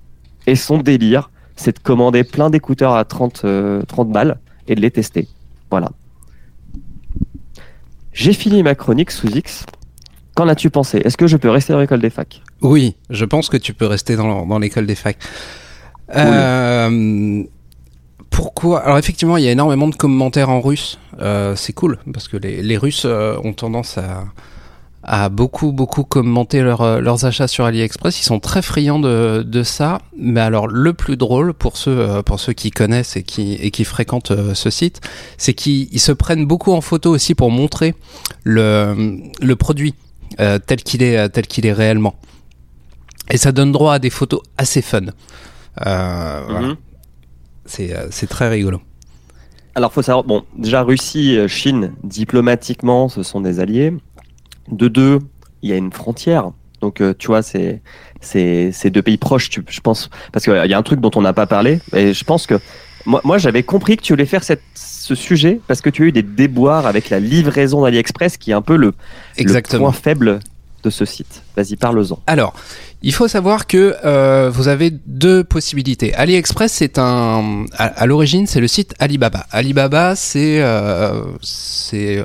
Et 0.48 0.56
son 0.56 0.80
délire, 0.80 1.30
c'est 1.56 1.78
de 1.78 1.80
commander 1.80 2.24
plein 2.24 2.50
d'écouteurs 2.50 2.94
à 2.94 3.06
30, 3.06 3.42
euh, 3.46 3.84
30 3.84 4.10
balles 4.12 4.40
et 4.68 4.76
de 4.76 4.82
les 4.82 4.92
tester. 4.92 5.28
Voilà. 5.70 5.92
J'ai 8.14 8.34
fini 8.34 8.64
ma 8.64 8.76
chronique 8.76 9.12
sous 9.12 9.28
X. 9.28 9.66
Qu'en 10.36 10.48
as-tu 10.48 10.70
pensé? 10.70 11.02
Est-ce 11.04 11.18
que 11.18 11.28
je 11.28 11.38
peux 11.38 11.50
rester 11.50 11.74
dans 11.74 11.80
l'école 11.80 12.00
des 12.02 12.10
facs? 12.10 12.42
Oui, 12.62 12.96
je 13.10 13.26
pense 13.26 13.50
que 13.50 13.58
tu 13.58 13.74
peux 13.74 13.86
rester 13.86 14.16
dans, 14.16 14.46
dans 14.46 14.60
l'école 14.60 14.86
des 14.86 14.96
facs. 14.96 15.18
Euh, 16.16 17.44
pourquoi 18.32 18.80
Alors 18.80 18.98
effectivement, 18.98 19.38
il 19.38 19.44
y 19.44 19.48
a 19.48 19.52
énormément 19.52 19.88
de 19.88 19.96
commentaires 19.96 20.50
en 20.50 20.62
russe. 20.62 20.98
Euh, 21.20 21.56
c'est 21.56 21.74
cool 21.74 22.00
parce 22.12 22.28
que 22.28 22.38
les, 22.38 22.64
les 22.64 22.78
Russes 22.78 23.04
euh, 23.06 23.38
ont 23.44 23.54
tendance 23.54 24.00
à, 24.00 24.24
à 25.04 25.30
beaucoup 25.30 25.72
beaucoup 25.72 26.04
commenter 26.04 26.62
euh, 26.62 27.02
leurs 27.02 27.26
achats 27.26 27.48
sur 27.48 27.66
AliExpress. 27.66 28.20
Ils 28.20 28.24
sont 28.24 28.40
très 28.40 28.62
friands 28.62 29.00
de, 29.00 29.44
de 29.46 29.64
ça. 29.64 30.00
Mais 30.18 30.40
alors 30.40 30.68
le 30.68 30.94
plus 30.94 31.18
drôle 31.18 31.54
pour 31.54 31.78
ceux 31.78 32.00
euh, 32.00 32.24
pour 32.24 32.40
ceux 32.40 32.54
qui 32.54 32.72
connaissent 32.72 33.16
et 33.18 33.24
qui 33.24 33.54
et 33.56 33.70
qui 33.70 33.84
fréquentent 33.84 34.32
euh, 34.32 34.54
ce 34.56 34.70
site, 34.70 35.02
c'est 35.38 35.54
qu'ils 35.54 35.90
ils 35.94 36.00
se 36.00 36.14
prennent 36.14 36.46
beaucoup 36.46 36.72
en 36.72 36.82
photo 36.82 37.12
aussi 37.12 37.36
pour 37.36 37.52
montrer 37.52 37.94
le 38.44 39.20
le 39.42 39.56
produit 39.56 39.94
euh, 40.40 40.58
tel 40.58 40.82
qu'il 40.84 41.04
est 41.04 41.30
tel 41.30 41.46
qu'il 41.48 41.66
est 41.66 41.74
réellement. 41.74 42.16
Et 43.30 43.38
ça 43.38 43.52
donne 43.52 43.72
droit 43.72 43.96
à 43.96 44.00
des 44.00 44.10
photos 44.10 44.42
assez 44.58 44.82
fun. 44.82 45.02
Euh, 45.86 46.42
voilà. 46.50 46.76
C'est 47.72 47.96
euh, 47.96 48.08
c'est 48.12 48.28
très 48.28 48.50
rigolo. 48.50 48.82
Alors, 49.76 49.94
faut 49.94 50.02
savoir, 50.02 50.26
bon, 50.26 50.44
déjà, 50.58 50.84
Russie, 50.84 51.38
euh, 51.38 51.48
Chine, 51.48 51.94
diplomatiquement, 52.04 53.08
ce 53.08 53.24
sont 53.24 53.40
des 53.40 53.62
alliés. 53.62 53.94
De 54.70 54.90
deux, 54.90 55.20
il 55.62 55.70
y 55.70 55.74
a 55.74 55.78
une 55.78 55.94
frontière. 55.94 56.52
Donc, 56.82 57.00
euh, 57.00 57.14
tu 57.18 57.28
vois, 57.28 57.42
c'est 57.42 57.82
c'est 58.20 58.72
c'est 58.74 58.90
deux 58.90 59.02
pays 59.02 59.18
proches, 59.18 59.50
tu- 59.50 59.64
je 59.70 59.80
pense. 59.80 60.10
Parce 60.34 60.44
qu'il 60.44 60.54
y 60.54 60.74
a 60.74 60.78
un 60.78 60.84
truc 60.84 61.00
dont 61.00 61.12
on 61.16 61.22
n'a 61.22 61.32
pas 61.32 61.46
parlé. 61.48 61.80
Et 61.94 62.14
je 62.14 62.24
pense 62.26 62.46
que 62.46 62.60
moi, 63.06 63.22
moi 63.24 63.38
j'avais 63.38 63.64
compris 63.64 63.96
que 63.96 64.02
tu 64.04 64.12
voulais 64.12 64.26
faire 64.26 64.44
cette, 64.44 64.62
ce 64.76 65.16
sujet 65.16 65.62
parce 65.68 65.80
que 65.82 65.90
tu 65.90 66.04
as 66.04 66.06
eu 66.08 66.12
des 66.12 66.24
déboires 66.24 66.86
avec 66.86 67.10
la 67.10 67.20
livraison 67.22 67.84
d'AliExpress, 67.84 68.36
qui 68.38 68.52
est 68.52 68.54
un 68.54 68.62
peu 68.62 68.76
le, 68.76 68.94
le 69.38 69.54
point 69.80 69.92
faible 69.94 70.40
de 70.84 70.90
ce 70.90 71.06
site. 71.06 71.44
Vas-y, 71.56 71.76
parle-en. 71.76 72.20
Alors, 72.28 72.54
il 73.04 73.14
faut 73.14 73.28
savoir 73.28 73.68
que 73.68 73.96
euh, 74.06 74.50
vous 74.54 74.68
avez 74.68 74.92
deux 75.08 75.44
possibilités. 75.44 76.14
AliExpress, 76.14 76.72
c'est 76.72 76.98
un, 77.00 77.66
à, 77.78 78.06
l'origine, 78.06 78.48
c'est 78.48 78.62
le 78.62 78.68
site 78.68 78.94
Alibaba. 79.00 79.46
Alibaba, 79.52 80.16
c'est 80.16 80.62
euh, 80.62 81.24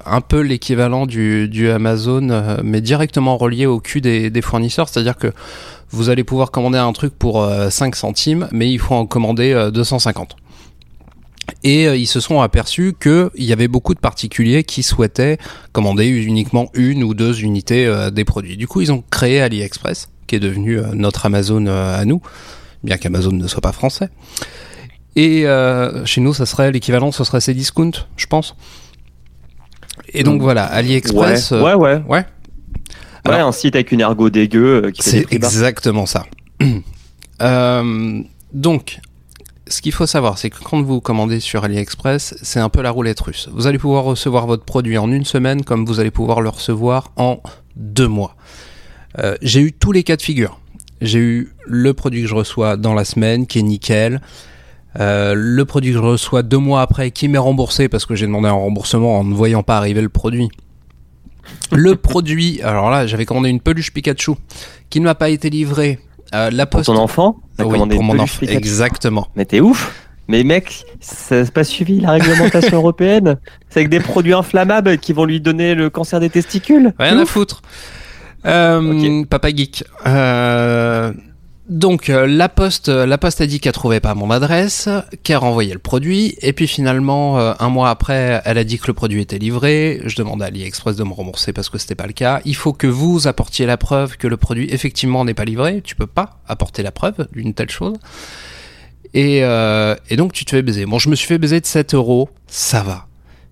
un 0.07 0.21
peu 0.21 0.41
l'équivalent 0.41 1.07
du, 1.07 1.49
du 1.49 1.71
Amazon, 1.71 2.29
euh, 2.31 2.59
mais 2.63 2.81
directement 2.81 3.37
relié 3.37 3.67
au 3.67 3.81
cul 3.81 4.01
des, 4.01 4.31
des 4.31 4.43
fournisseurs. 4.43 4.89
C'est-à-dire 4.89 5.17
que 5.17 5.33
vous 5.91 6.11
allez 6.11 6.25
pouvoir 6.25 6.51
commander 6.51 6.79
un 6.79 6.93
truc 6.93 7.15
pour 7.17 7.43
euh, 7.43 7.71
5 7.71 7.95
centimes, 7.97 8.49
mais 8.53 8.71
il 8.71 8.79
faut 8.79 8.95
en 8.95 9.07
commander 9.07 9.53
euh, 9.53 9.71
250. 9.71 10.37
Et 11.69 11.89
euh, 11.89 11.97
ils 11.97 12.07
se 12.07 12.21
sont 12.21 12.41
aperçus 12.41 12.95
qu'il 13.01 13.31
y 13.45 13.53
avait 13.53 13.67
beaucoup 13.67 13.93
de 13.95 13.99
particuliers 13.99 14.63
qui 14.63 14.85
souhaitaient 14.85 15.37
commander 15.73 16.07
uniquement 16.07 16.71
une 16.75 17.03
ou 17.03 17.13
deux 17.13 17.41
unités 17.43 17.87
euh, 17.87 18.11
des 18.11 18.25
produits. 18.25 18.57
Du 18.57 18.69
coup, 18.69 18.83
ils 18.83 18.93
ont 18.93 19.03
créé 19.11 19.41
AliExpress, 19.41 20.09
qui 20.29 20.37
est 20.37 20.41
devenu 20.41 20.79
euh, 20.79 20.85
notre 20.95 21.27
Amazon 21.27 21.67
à 21.67 22.05
nous, 22.05 22.21
bien 22.85 22.99
qu'Amazon 22.99 23.33
ne 23.33 23.49
soit 23.49 23.61
pas 23.61 23.73
français. 23.73 24.11
Et 25.17 25.45
euh, 25.47 26.05
chez 26.07 26.21
nous, 26.21 26.33
ça 26.35 26.47
serait 26.47 26.71
l'équivalent, 26.71 27.11
ce 27.11 27.25
serait 27.25 27.41
Cdiscount, 27.41 27.91
je 28.17 28.27
pense. 28.27 28.55
Et 30.13 30.23
donc 30.23 30.41
Mm. 30.41 30.45
voilà, 30.45 30.65
AliExpress. 30.67 31.51
ouais, 31.51 31.75
ouais, 31.75 32.01
ouais. 32.09 32.25
un 33.25 33.51
site 33.51 33.75
avec 33.75 33.91
une 33.91 34.03
ergo 34.03 34.31
dégueu 34.31 34.83
euh, 34.85 34.93
C'est 35.01 35.27
exactement 35.33 36.07
ça. 36.07 36.27
Euh, 37.43 38.23
donc, 38.55 38.99
ce 39.69 39.83
qu'il 39.83 39.93
faut 39.93 40.07
savoir, 40.07 40.39
c'est 40.39 40.51
que 40.51 40.59
quand 40.63 40.81
vous 40.83 41.01
commandez 41.01 41.41
sur 41.41 41.65
AliExpress, 41.65 42.37
c'est 42.43 42.61
un 42.61 42.69
peu 42.69 42.83
la 42.83 42.91
roulette 42.91 43.21
russe. 43.21 43.49
Vous 43.53 43.67
allez 43.67 43.79
pouvoir 43.79 44.05
recevoir 44.05 44.47
votre 44.47 44.65
produit 44.65 44.97
en 44.99 45.11
une 45.11 45.25
semaine, 45.25 45.65
comme 45.65 45.85
vous 45.87 45.99
allez 46.01 46.11
pouvoir 46.11 46.41
le 46.41 46.49
recevoir 46.49 47.11
en 47.17 47.41
deux 47.75 48.09
mois. 48.09 48.37
Euh, 49.19 49.37
J'ai 49.43 49.61
eu 49.61 49.73
tous 49.73 49.93
les 49.93 50.05
cas 50.05 50.17
de 50.17 50.23
figure. 50.23 50.61
J'ai 51.01 51.19
eu 51.19 51.53
le 51.67 51.95
produit 51.95 52.23
que 52.23 52.29
je 52.29 52.35
reçois 52.35 52.77
dans 52.77 52.95
la 52.95 53.05
semaine, 53.05 53.47
qui 53.47 53.59
est 53.59 53.63
nickel. 53.63 54.21
Euh, 54.99 55.35
le 55.37 55.65
produit 55.65 55.91
que 55.91 55.99
je 55.99 56.03
reçois 56.03 56.43
deux 56.43 56.59
mois 56.59 56.81
après, 56.81 57.11
qui 57.11 57.29
m'est 57.29 57.37
remboursé 57.37 57.89
parce 57.89 58.07
que 58.07 58.15
j'ai 58.15 58.27
demandé 58.27 58.49
un 58.49 58.53
remboursement 58.53 59.19
en 59.19 59.25
ne 59.25 59.35
voyant 59.35 59.63
pas 59.63 59.77
arriver 59.77 60.01
le 60.01 60.09
produit. 60.09 60.49
Le 61.73 61.97
produit, 61.97 62.63
alors 62.63 62.91
là, 62.91 63.07
j'avais 63.07 63.27
commandé 63.27 63.51
une 63.51 63.61
peluche 63.61 63.93
Pikachu 63.93 64.33
qui 64.91 65.01
ne 65.01 65.05
m'a 65.05 65.15
pas 65.15 65.29
été 65.29 65.51
livrée. 65.51 65.99
Euh, 66.35 66.51
la 66.51 66.67
Pour 66.67 66.79
poste. 66.81 66.87
ton 66.87 66.97
enfant? 66.97 67.37
T'as 67.57 67.65
Oui, 67.65 67.73
commandé 67.73 67.97
pour 67.97 68.05
mon 68.05 68.19
enfant. 68.19 68.47
Exactement. 68.47 69.29
Mais 69.37 69.45
t'es 69.45 69.61
ouf 69.61 69.93
Mais 70.29 70.43
mec, 70.45 70.85
ça 71.01 71.43
n'a 71.43 71.51
pas 71.51 71.65
suivi 71.65 72.01
la 72.01 72.13
réglementation 72.13 72.77
européenne 72.83 73.37
C'est 73.71 73.81
avec 73.81 73.91
des 73.91 74.01
produits 74.01 74.35
inflammables 74.35 74.99
qui 74.99 75.13
vont 75.13 75.25
lui 75.25 75.41
donner 75.41 75.75
le 75.75 75.91
cancer 75.91 76.21
des 76.21 76.31
testicules 76.31 76.93
Rien 76.99 77.19
à 77.19 77.27
foutre. 77.27 77.63
Euh, 78.45 79.25
Papa 79.25 79.49
geek. 79.49 79.85
Euh, 80.07 80.86
donc 81.69 82.11
euh, 82.11 82.27
la 82.29 82.49
poste, 82.49 82.89
la 82.89 83.19
poste 83.19 83.41
a 83.41 83.47
dit 83.47 83.59
qu'elle 83.59 83.73
trouvait 83.73 83.99
pas 84.01 84.15
mon 84.15 84.31
adresse, 84.31 84.89
qu'elle 85.25 85.39
renvoyait 85.39 85.73
le 85.73 85.81
produit, 85.81 86.37
et 86.41 86.53
puis 86.53 86.69
finalement 86.69 87.39
euh, 87.41 87.55
un 87.59 87.69
mois 87.69 87.91
après, 87.91 88.41
elle 88.45 88.59
a 88.59 88.63
dit 88.65 88.79
que 88.79 88.87
le 88.87 88.93
produit 88.95 89.21
était 89.21 89.39
livré. 89.39 90.01
Je 90.05 90.15
demande 90.17 90.43
à 90.43 90.47
AliExpress 90.47 90.95
de 90.97 91.03
me 91.05 91.13
rembourser 91.13 91.53
parce 91.53 91.69
que 91.69 91.79
c'était 91.79 91.95
pas 91.97 92.07
le 92.07 92.13
cas. 92.13 92.41
Il 92.45 92.55
faut 92.55 92.73
que 92.73 92.87
vous 92.87 93.27
apportiez 93.27 93.67
la 93.67 93.77
preuve 93.77 94.17
que 94.17 94.29
le 94.29 94.37
produit 94.37 94.69
effectivement 94.71 95.25
n'est 95.25 95.35
pas 95.35 95.45
livré. 95.45 95.81
Tu 95.83 95.97
peux 95.97 96.07
pas 96.07 96.39
apporter 96.47 96.83
la 96.85 96.93
preuve 96.93 97.27
d'une 97.33 97.53
telle 97.53 97.71
chose. 97.71 97.95
Et, 99.15 99.43
euh, 99.43 99.97
et 100.11 100.17
donc 100.17 100.33
tu 100.33 100.45
te 100.45 100.51
fais 100.51 100.63
baiser. 100.63 100.85
Bon, 100.87 100.99
je 100.99 101.09
me 101.09 101.15
suis 101.17 101.27
fait 101.27 101.39
baiser 101.39 101.61
de 101.61 101.67
7 101.67 101.95
euros, 101.95 102.29
ça 102.47 102.83
va. 102.83 103.07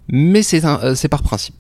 Mais 0.09 0.42
c'est 0.42 0.64
un- 0.64 0.79
euh, 0.83 0.94
c'est 0.94 1.09
par 1.09 1.22
principe. 1.22 1.55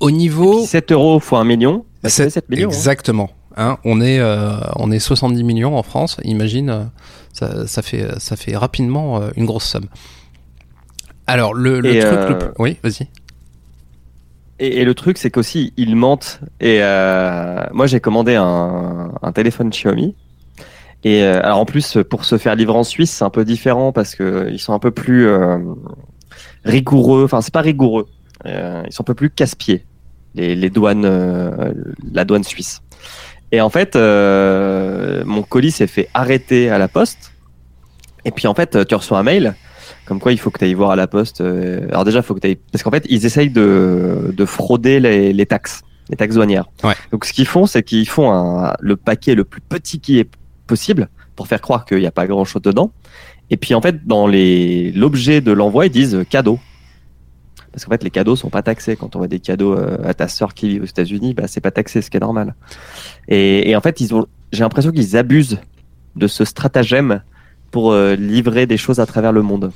Au 0.00 0.10
niveau 0.10 0.66
7 0.66 0.90
euros 0.92 1.20
fois 1.20 1.38
1 1.40 1.44
million, 1.44 1.84
bah, 2.02 2.08
ça 2.08 2.16
C'est- 2.16 2.24
fait 2.24 2.30
7 2.30 2.48
millions. 2.50 2.68
hein. 2.68 2.72
Exactement. 2.72 3.30
Hein, 3.32 3.36
on 3.84 4.00
est 4.00 4.18
euh, 4.20 4.56
on 4.76 4.90
est 4.90 4.98
70 4.98 5.42
millions 5.44 5.76
en 5.76 5.82
France. 5.82 6.18
Imagine, 6.24 6.70
euh, 6.70 6.84
ça, 7.32 7.66
ça 7.66 7.82
fait 7.82 8.06
ça 8.18 8.36
fait 8.36 8.56
rapidement 8.56 9.20
euh, 9.22 9.30
une 9.36 9.44
grosse 9.46 9.64
somme. 9.64 9.86
Alors 11.26 11.54
le, 11.54 11.80
truc, 11.80 11.94
euh, 11.96 12.28
le 12.28 12.38
plus- 12.38 12.48
oui, 12.58 12.76
vas-y. 12.82 13.08
Et, 14.58 14.80
et 14.80 14.84
le 14.84 14.94
truc, 14.94 15.18
c'est 15.18 15.30
qu'aussi, 15.30 15.72
ils 15.76 15.96
mentent. 15.96 16.40
Et 16.60 16.78
euh, 16.82 17.64
moi, 17.72 17.86
j'ai 17.86 18.00
commandé 18.00 18.34
un, 18.36 19.12
un 19.22 19.32
téléphone 19.32 19.70
Xiaomi. 19.70 20.14
Et 21.04 21.22
alors, 21.24 21.58
en 21.58 21.64
plus, 21.64 21.98
pour 22.08 22.24
se 22.24 22.38
faire 22.38 22.54
livrer 22.54 22.76
en 22.78 22.84
Suisse, 22.84 23.10
c'est 23.10 23.24
un 23.24 23.30
peu 23.30 23.44
différent 23.44 23.90
parce 23.92 24.14
que 24.14 24.48
ils 24.52 24.60
sont 24.60 24.72
un 24.72 24.78
peu 24.78 24.92
plus 24.92 25.28
rigoureux. 26.64 27.24
Enfin, 27.24 27.40
c'est 27.40 27.52
pas 27.52 27.60
rigoureux. 27.60 28.06
Ils 28.44 28.86
sont 28.90 29.02
un 29.02 29.04
peu 29.04 29.14
plus 29.14 29.30
casse-pieds, 29.30 29.84
les, 30.36 30.54
les 30.54 30.70
douanes, 30.70 31.06
la 32.12 32.24
douane 32.24 32.44
suisse. 32.44 32.82
Et 33.52 33.60
en 33.60 33.68
fait, 33.70 33.96
euh, 33.96 35.22
mon 35.26 35.42
colis 35.42 35.70
s'est 35.70 35.86
fait 35.86 36.08
arrêter 36.14 36.70
à 36.70 36.78
la 36.78 36.88
poste. 36.88 37.32
Et 38.24 38.30
puis, 38.30 38.46
en 38.46 38.54
fait, 38.54 38.86
tu 38.86 38.94
reçois 38.94 39.18
un 39.18 39.22
mail 39.22 39.54
comme 40.04 40.18
quoi 40.18 40.32
il 40.32 40.38
faut 40.38 40.50
que 40.50 40.58
tu 40.58 40.64
ailles 40.64 40.74
voir 40.74 40.90
à 40.90 40.96
la 40.96 41.06
poste. 41.06 41.40
euh, 41.40 41.86
Alors 41.90 42.04
déjà, 42.04 42.18
il 42.18 42.22
faut 42.24 42.34
que 42.34 42.40
tu 42.40 42.48
ailles... 42.48 42.58
Parce 42.72 42.82
qu'en 42.82 42.90
fait, 42.90 43.04
ils 43.08 43.24
essayent 43.24 43.50
de, 43.50 44.34
de 44.36 44.44
frauder 44.44 44.98
les, 44.98 45.32
les 45.32 45.46
taxes, 45.46 45.82
les 46.10 46.16
taxes 46.16 46.34
douanières. 46.34 46.64
Ouais. 46.82 46.94
Donc 47.12 47.24
ce 47.24 47.32
qu'ils 47.32 47.46
font, 47.46 47.66
c'est 47.66 47.82
qu'ils 47.82 48.08
font 48.08 48.32
un, 48.32 48.74
le 48.80 48.96
paquet 48.96 49.34
le 49.34 49.44
plus 49.44 49.60
petit 49.60 50.00
qui 50.00 50.18
est 50.18 50.28
possible 50.66 51.08
pour 51.36 51.46
faire 51.46 51.60
croire 51.60 51.84
qu'il 51.84 51.98
n'y 51.98 52.06
a 52.06 52.10
pas 52.10 52.26
grand-chose 52.26 52.62
dedans. 52.62 52.90
Et 53.50 53.56
puis 53.56 53.74
en 53.74 53.80
fait, 53.80 54.04
dans 54.06 54.26
les 54.26 54.90
l'objet 54.92 55.40
de 55.40 55.52
l'envoi, 55.52 55.86
ils 55.86 55.92
disent 55.92 56.14
euh, 56.16 56.24
cadeau. 56.24 56.58
Parce 57.72 57.84
qu'en 57.84 57.90
fait, 57.90 58.04
les 58.04 58.10
cadeaux 58.10 58.36
sont 58.36 58.50
pas 58.50 58.62
taxés. 58.62 58.96
Quand 58.96 59.16
on 59.16 59.18
voit 59.18 59.28
des 59.28 59.40
cadeaux 59.40 59.74
euh, 59.74 59.96
à 60.04 60.14
ta 60.14 60.28
sœur 60.28 60.54
qui 60.54 60.68
vit 60.68 60.80
aux 60.80 60.84
États-Unis, 60.84 61.34
bah, 61.34 61.44
c'est 61.46 61.60
pas 61.60 61.70
taxé, 61.70 62.02
ce 62.02 62.10
qui 62.10 62.18
est 62.18 62.20
normal. 62.20 62.54
Et, 63.28 63.74
en 63.74 63.80
fait, 63.80 64.00
ils 64.00 64.14
ont, 64.14 64.26
j'ai 64.52 64.60
l'impression 64.60 64.92
qu'ils 64.92 65.16
abusent 65.16 65.58
de 66.16 66.26
ce 66.26 66.44
stratagème 66.44 67.22
pour 67.70 67.92
euh, 67.92 68.14
livrer 68.14 68.66
des 68.66 68.76
choses 68.76 69.00
à 69.00 69.06
travers 69.06 69.32
le 69.32 69.40
monde. 69.40 69.72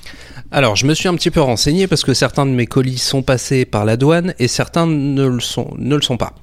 Alors, 0.50 0.76
je 0.76 0.86
me 0.86 0.92
suis 0.92 1.08
un 1.08 1.14
petit 1.14 1.30
peu 1.30 1.40
renseigné 1.40 1.86
parce 1.86 2.04
que 2.04 2.12
certains 2.12 2.44
de 2.44 2.50
mes 2.50 2.66
colis 2.66 2.98
sont 2.98 3.22
passés 3.22 3.64
par 3.64 3.86
la 3.86 3.96
douane 3.96 4.34
et 4.38 4.48
certains 4.48 4.86
ne 4.86 5.26
le 5.26 5.40
sont, 5.40 5.70
ne 5.78 5.96
le 5.96 6.02
sont 6.02 6.18
pas. 6.18 6.34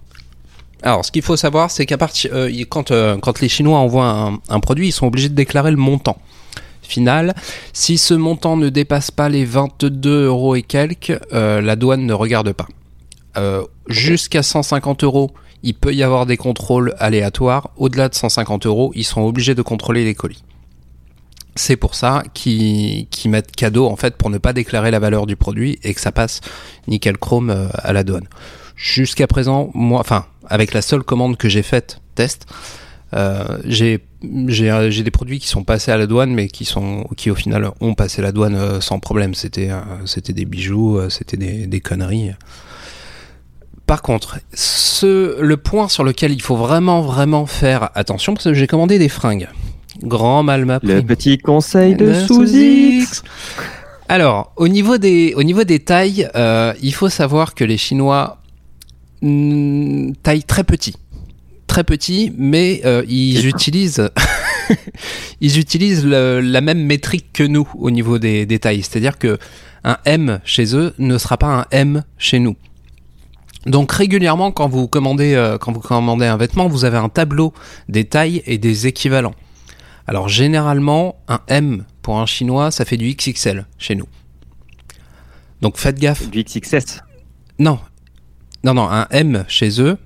Alors, 0.81 1.05
ce 1.05 1.11
qu'il 1.11 1.21
faut 1.21 1.37
savoir, 1.37 1.69
c'est 1.69 1.85
qu'à 1.85 1.99
partir 1.99 2.31
euh, 2.33 2.51
quand, 2.67 2.91
quand 3.21 3.39
les 3.39 3.49
Chinois 3.49 3.77
envoient 3.77 4.33
un 4.49 4.59
produit, 4.59 4.87
ils 4.87 4.91
sont 4.91 5.05
obligés 5.05 5.29
de 5.29 5.35
déclarer 5.35 5.69
le 5.69 5.77
montant 5.77 6.17
final. 6.83 7.33
Si 7.73 7.97
ce 7.97 8.13
montant 8.13 8.57
ne 8.57 8.69
dépasse 8.69 9.11
pas 9.11 9.29
les 9.29 9.45
22 9.45 10.25
euros 10.25 10.55
et 10.55 10.61
quelques, 10.61 11.19
euh, 11.33 11.61
la 11.61 11.75
douane 11.75 12.05
ne 12.05 12.13
regarde 12.13 12.51
pas. 12.53 12.67
Euh, 13.37 13.63
Jusqu'à 13.87 14.43
150 14.43 15.03
euros, 15.03 15.31
il 15.61 15.73
peut 15.73 15.93
y 15.93 16.03
avoir 16.03 16.25
des 16.25 16.37
contrôles 16.37 16.95
aléatoires. 16.99 17.71
Au-delà 17.75 18.07
de 18.07 18.15
150 18.15 18.65
euros, 18.65 18.91
ils 18.95 19.03
sont 19.03 19.21
obligés 19.21 19.55
de 19.55 19.61
contrôler 19.61 20.05
les 20.05 20.15
colis. 20.15 20.43
C'est 21.55 21.75
pour 21.75 21.93
ça 21.93 22.23
qu'ils 22.33 23.07
mettent 23.25 23.51
cadeau 23.51 23.87
en 23.87 23.95
fait 23.95 24.15
pour 24.15 24.29
ne 24.29 24.37
pas 24.37 24.53
déclarer 24.53 24.89
la 24.89 24.99
valeur 24.99 25.27
du 25.27 25.35
produit 25.35 25.79
et 25.83 25.93
que 25.93 26.01
ça 26.01 26.11
passe 26.11 26.41
nickel 26.87 27.17
chrome 27.17 27.49
euh, 27.49 27.67
à 27.73 27.93
la 27.93 28.03
douane. 28.03 28.27
Jusqu'à 28.75 29.27
présent, 29.27 29.69
moi, 29.73 29.99
enfin, 29.99 30.25
avec 30.47 30.73
la 30.73 30.81
seule 30.81 31.03
commande 31.03 31.37
que 31.37 31.49
j'ai 31.49 31.61
faite, 31.61 31.99
test, 32.15 32.47
j'ai 33.65 33.99
j'ai 34.47 34.71
euh, 34.71 34.89
j'ai 34.89 35.03
des 35.03 35.11
produits 35.11 35.39
qui 35.39 35.47
sont 35.47 35.63
passés 35.63 35.91
à 35.91 35.97
la 35.97 36.07
douane, 36.07 36.33
mais 36.33 36.47
qui 36.47 36.65
sont 36.65 37.05
qui 37.17 37.29
au 37.29 37.35
final 37.35 37.71
ont 37.81 37.93
passé 37.93 38.21
la 38.21 38.31
douane 38.31 38.55
euh, 38.55 38.81
sans 38.81 38.99
problème. 38.99 39.33
C'était 39.35 39.69
euh, 39.69 39.81
c'était 40.05 40.33
des 40.33 40.45
bijoux, 40.45 40.97
euh, 40.97 41.09
c'était 41.09 41.37
des, 41.37 41.67
des 41.67 41.79
conneries. 41.81 42.31
Par 43.85 44.01
contre, 44.01 44.39
ce, 44.53 45.41
le 45.41 45.57
point 45.57 45.89
sur 45.89 46.03
lequel 46.05 46.31
il 46.31 46.41
faut 46.41 46.55
vraiment 46.55 47.01
vraiment 47.01 47.45
faire 47.45 47.89
attention, 47.95 48.33
parce 48.33 48.45
que 48.45 48.53
j'ai 48.53 48.67
commandé 48.67 48.97
des 48.97 49.09
fringues. 49.09 49.49
Grand 50.01 50.41
mal 50.41 50.65
m'a 50.65 50.79
Le 50.81 50.95
pris. 50.95 51.03
petit 51.03 51.37
conseil 51.37 51.95
de 51.95 52.05
Le 52.05 52.13
sous-X. 52.15 53.23
Alors, 54.09 54.53
au 54.55 54.67
niveau 54.67 54.97
des, 54.97 55.33
au 55.35 55.43
niveau 55.43 55.63
des 55.65 55.79
tailles, 55.79 56.27
euh, 56.35 56.73
il 56.81 56.93
faut 56.93 57.09
savoir 57.09 57.53
que 57.55 57.63
les 57.63 57.77
Chinois 57.77 58.37
mm, 59.21 60.13
taillent 60.23 60.43
très 60.43 60.63
petit. 60.63 60.95
Très 61.73 61.83
petit, 61.83 62.31
mais 62.37 62.81
euh, 62.85 63.03
ils 63.07 63.47
utilisent, 63.47 64.07
ils 65.41 65.57
utilisent 65.57 66.05
le- 66.05 66.39
la 66.39 66.61
même 66.61 66.83
métrique 66.85 67.33
que 67.33 67.41
nous 67.41 67.67
au 67.73 67.89
niveau 67.89 68.19
des, 68.19 68.45
des 68.45 68.59
tailles. 68.59 68.83
C'est-à-dire 68.83 69.17
que 69.17 69.39
un 69.83 69.97
M 70.05 70.39
chez 70.45 70.75
eux 70.75 70.93
ne 70.99 71.17
sera 71.17 71.37
pas 71.37 71.47
un 71.47 71.65
M 71.71 72.03
chez 72.19 72.37
nous. 72.37 72.55
Donc 73.65 73.91
régulièrement, 73.91 74.51
quand 74.51 74.67
vous 74.69 74.87
commandez, 74.87 75.33
euh, 75.33 75.57
quand 75.57 75.71
vous 75.71 75.79
commandez 75.79 76.27
un 76.27 76.37
vêtement, 76.37 76.67
vous 76.67 76.85
avez 76.85 76.97
un 76.97 77.09
tableau 77.09 77.53
des 77.89 78.05
tailles 78.05 78.43
et 78.45 78.59
des 78.59 78.85
équivalents. 78.85 79.33
Alors 80.05 80.29
généralement, 80.29 81.15
un 81.27 81.39
M 81.47 81.85
pour 82.03 82.19
un 82.19 82.27
chinois, 82.27 82.69
ça 82.69 82.85
fait 82.85 82.97
du 82.97 83.15
XXL 83.15 83.65
chez 83.79 83.95
nous. 83.95 84.05
Donc 85.61 85.77
faites 85.77 85.97
gaffe. 85.97 86.29
Du 86.29 86.43
XXS. 86.43 86.99
Non, 87.57 87.79
non, 88.63 88.75
non, 88.75 88.87
un 88.91 89.07
M 89.09 89.43
chez 89.47 89.81
eux, 89.81 89.97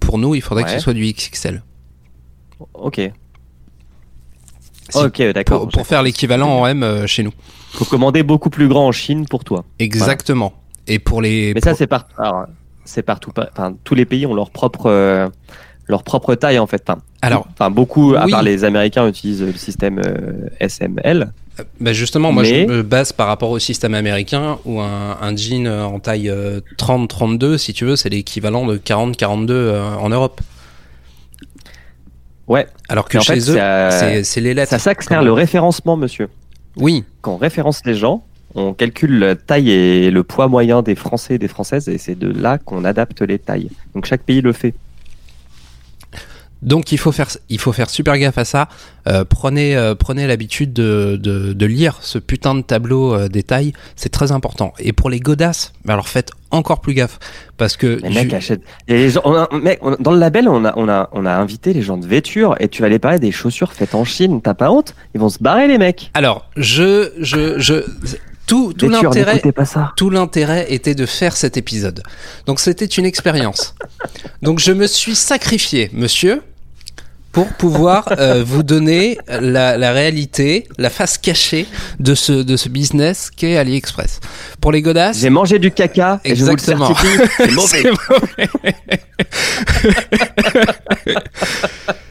pour 0.00 0.18
nous, 0.18 0.34
il 0.34 0.40
faudrait 0.42 0.64
que 0.64 0.70
ce 0.70 0.78
soit 0.78 0.94
du 0.94 1.04
XXL. 1.04 1.62
Ok. 2.74 3.00
Si- 4.88 4.98
ok, 4.98 5.22
d'accord. 5.32 5.60
Pour, 5.62 5.68
pour 5.68 5.86
faire 5.86 6.02
l'équivalent 6.02 6.60
en 6.60 6.66
M 6.66 6.82
euh, 6.82 7.06
chez 7.06 7.22
nous. 7.22 7.32
Faut 7.72 7.84
commander 7.84 8.22
beaucoup 8.22 8.50
plus 8.50 8.66
grand 8.66 8.88
en 8.88 8.92
Chine 8.92 9.26
pour 9.28 9.44
toi. 9.44 9.64
Exactement. 9.78 10.52
Et 10.88 10.98
pour 10.98 11.22
les. 11.22 11.52
Mais 11.54 11.60
ça, 11.60 11.74
c'est 11.74 11.88
C'est 12.84 13.02
partout. 13.02 13.30
Enfin, 13.52 13.76
tous 13.84 13.94
les 13.94 14.04
pays 14.04 14.26
ont 14.26 14.34
leur 14.34 14.50
propre, 14.50 14.86
euh, 14.86 15.28
leur 15.90 16.02
propre 16.02 16.34
taille 16.34 16.58
en 16.58 16.66
fait. 16.66 16.82
Enfin, 16.88 17.00
Alors, 17.22 17.46
enfin 17.52 17.70
beaucoup, 17.70 18.14
à 18.16 18.24
oui. 18.24 18.30
part 18.30 18.42
les 18.42 18.64
Américains, 18.64 19.06
utilisent 19.08 19.42
le 19.42 19.52
système 19.52 19.98
euh, 19.98 20.48
SML. 20.60 21.32
bah 21.80 21.92
justement, 21.92 22.32
moi 22.32 22.42
Mais- 22.44 22.62
je 22.62 22.66
me 22.66 22.82
base 22.82 23.12
par 23.12 23.26
rapport 23.26 23.50
au 23.50 23.58
système 23.58 23.94
américain 23.94 24.58
où 24.64 24.80
un, 24.80 25.18
un 25.20 25.36
jean 25.36 25.66
euh, 25.66 25.82
en 25.84 25.98
taille 25.98 26.30
euh, 26.30 26.60
30-32, 26.78 27.58
si 27.58 27.72
tu 27.74 27.84
veux, 27.84 27.96
c'est 27.96 28.08
l'équivalent 28.08 28.66
de 28.66 28.76
40-42 28.78 29.50
euh, 29.50 29.94
en 29.96 30.08
Europe. 30.08 30.40
Ouais. 32.46 32.66
Alors 32.88 33.08
que 33.08 33.20
chez 33.20 33.40
fait, 33.40 33.50
eux, 33.52 34.22
c'est 34.24 34.40
les 34.40 34.54
lettres. 34.54 34.70
Ça 34.70 34.78
s'accélère 34.78 35.22
le 35.22 35.32
référencement, 35.32 35.96
monsieur. 35.96 36.28
Oui, 36.76 37.04
Quand 37.20 37.34
on 37.34 37.36
référence 37.36 37.82
les 37.84 37.94
gens, 37.94 38.24
on 38.54 38.72
calcule 38.74 39.18
la 39.18 39.36
taille 39.36 39.70
et 39.70 40.10
le 40.10 40.22
poids 40.24 40.48
moyen 40.48 40.82
des 40.82 40.94
Français 40.96 41.34
et 41.34 41.38
des 41.38 41.48
Françaises, 41.48 41.88
et 41.88 41.98
c'est 41.98 42.16
de 42.18 42.28
là 42.28 42.58
qu'on 42.58 42.84
adapte 42.84 43.22
les 43.22 43.38
tailles. 43.38 43.70
Donc 43.94 44.06
chaque 44.06 44.22
pays 44.22 44.40
le 44.40 44.52
fait. 44.52 44.74
Donc 46.62 46.92
il 46.92 46.98
faut 46.98 47.10
faire, 47.12 47.28
il 47.48 47.58
faut 47.58 47.72
faire 47.72 47.88
super 47.88 48.18
gaffe 48.18 48.36
à 48.38 48.44
ça. 48.44 48.68
Euh, 49.08 49.24
prenez 49.24 49.76
euh, 49.76 49.94
prenez 49.94 50.26
l'habitude 50.26 50.72
de, 50.74 51.18
de, 51.20 51.52
de 51.54 51.66
lire 51.66 51.98
ce 52.02 52.18
putain 52.18 52.54
de 52.54 52.60
tableau 52.60 53.14
euh, 53.14 53.28
des 53.28 53.42
tailles, 53.42 53.72
c'est 53.96 54.10
très 54.10 54.30
important. 54.30 54.74
Et 54.78 54.92
pour 54.92 55.08
les 55.08 55.20
godasses, 55.20 55.72
alors 55.88 56.08
faites 56.08 56.30
encore 56.50 56.80
plus 56.82 56.92
gaffe 56.94 57.18
parce 57.56 57.76
que 57.78 58.00
Les 58.02 58.10
mecs 58.10 58.30
ju- 58.30 58.36
achètent. 58.36 58.62
Et 58.88 58.94
les 58.94 59.10
gens, 59.10 59.22
on 59.24 59.34
a- 59.34 59.48
mec, 59.58 59.78
on- 59.82 59.96
dans 60.00 60.10
le 60.12 60.18
label, 60.18 60.48
on 60.48 60.64
a, 60.66 60.74
on 60.76 60.88
a, 60.88 61.08
on 61.12 61.24
a 61.24 61.32
invité 61.32 61.72
les 61.72 61.80
gens 61.82 61.96
de 61.96 62.06
vêture 62.06 62.56
et 62.60 62.68
tu 62.68 62.82
vas 62.82 62.86
aller 62.86 62.98
parler 62.98 63.18
des 63.18 63.32
chaussures 63.32 63.72
faites 63.72 63.94
en 63.94 64.04
Chine. 64.04 64.42
T'as 64.42 64.54
pas 64.54 64.70
honte? 64.70 64.94
Ils 65.14 65.20
vont 65.20 65.30
se 65.30 65.38
barrer 65.38 65.66
les 65.66 65.78
mecs. 65.78 66.10
alors 66.14 66.50
je 66.56 67.12
je 67.20 67.58
je 67.58 67.84
tout 68.46 68.72
tout 68.72 68.88
l'intérêt 68.88 69.40
tout 69.96 70.10
l'intérêt 70.10 70.66
était 70.72 70.96
de 70.96 71.06
faire 71.06 71.36
cet 71.36 71.56
épisode. 71.56 72.02
Donc 72.46 72.60
c'était 72.60 72.84
une 72.84 73.06
expérience. 73.06 73.74
Donc 74.42 74.58
je 74.58 74.72
me 74.72 74.86
suis 74.88 75.14
sacrifié, 75.14 75.88
monsieur, 75.92 76.42
pour 77.32 77.48
pouvoir 77.48 78.08
euh, 78.18 78.42
vous 78.44 78.62
donner 78.62 79.18
la, 79.28 79.76
la 79.78 79.92
réalité, 79.92 80.66
la 80.78 80.90
face 80.90 81.16
cachée 81.18 81.66
de 81.98 82.14
ce, 82.14 82.32
de 82.32 82.56
ce 82.56 82.68
business 82.68 83.30
qu'est 83.34 83.56
AliExpress. 83.56 84.20
Pour 84.60 84.72
les 84.72 84.82
godasses, 84.82 85.18
J'ai 85.20 85.30
mangé 85.30 85.58
du 85.58 85.70
caca 85.70 86.20
et 86.24 86.34
je 86.34 86.40
vous 86.40 86.46
le 86.48 86.52
Exactement. 86.54 86.92
c'est 87.36 87.50
mauvais. 87.52 88.48
Mauvais. 88.52 88.74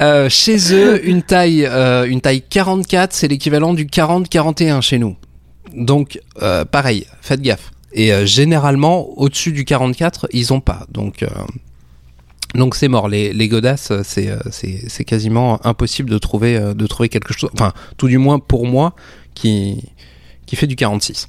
Euh, 0.00 0.28
chez 0.28 0.74
eux, 0.74 1.06
une 1.06 1.22
taille, 1.22 1.66
euh, 1.66 2.04
une 2.08 2.20
taille 2.20 2.42
44, 2.42 3.12
c'est 3.12 3.28
l'équivalent 3.28 3.74
du 3.74 3.86
40-41 3.86 4.80
chez 4.80 4.98
nous. 4.98 5.16
Donc, 5.72 6.20
euh, 6.42 6.64
pareil, 6.64 7.06
faites 7.20 7.40
gaffe. 7.40 7.70
Et 7.92 8.26
généralement, 8.26 9.08
au-dessus 9.20 9.52
du 9.52 9.64
44, 9.64 10.26
ils 10.32 10.52
ont 10.52 10.58
pas. 10.58 10.84
Donc, 10.90 11.24
donc 12.54 12.74
c'est 12.74 12.88
mort. 12.88 13.08
Les, 13.08 13.32
les 13.32 13.48
godasses, 13.48 13.92
c'est, 14.02 14.30
euh, 14.30 14.38
c'est, 14.50 14.88
c'est 14.88 15.04
quasiment 15.04 15.64
impossible 15.66 16.10
de 16.10 16.18
trouver, 16.18 16.56
euh, 16.56 16.74
de 16.74 16.86
trouver 16.86 17.08
quelque 17.08 17.32
chose. 17.32 17.50
Enfin, 17.54 17.72
tout 17.96 18.08
du 18.08 18.18
moins 18.18 18.38
pour 18.38 18.66
moi, 18.66 18.94
qui, 19.34 19.82
qui 20.46 20.56
fait 20.56 20.66
du 20.66 20.76
46. 20.76 21.28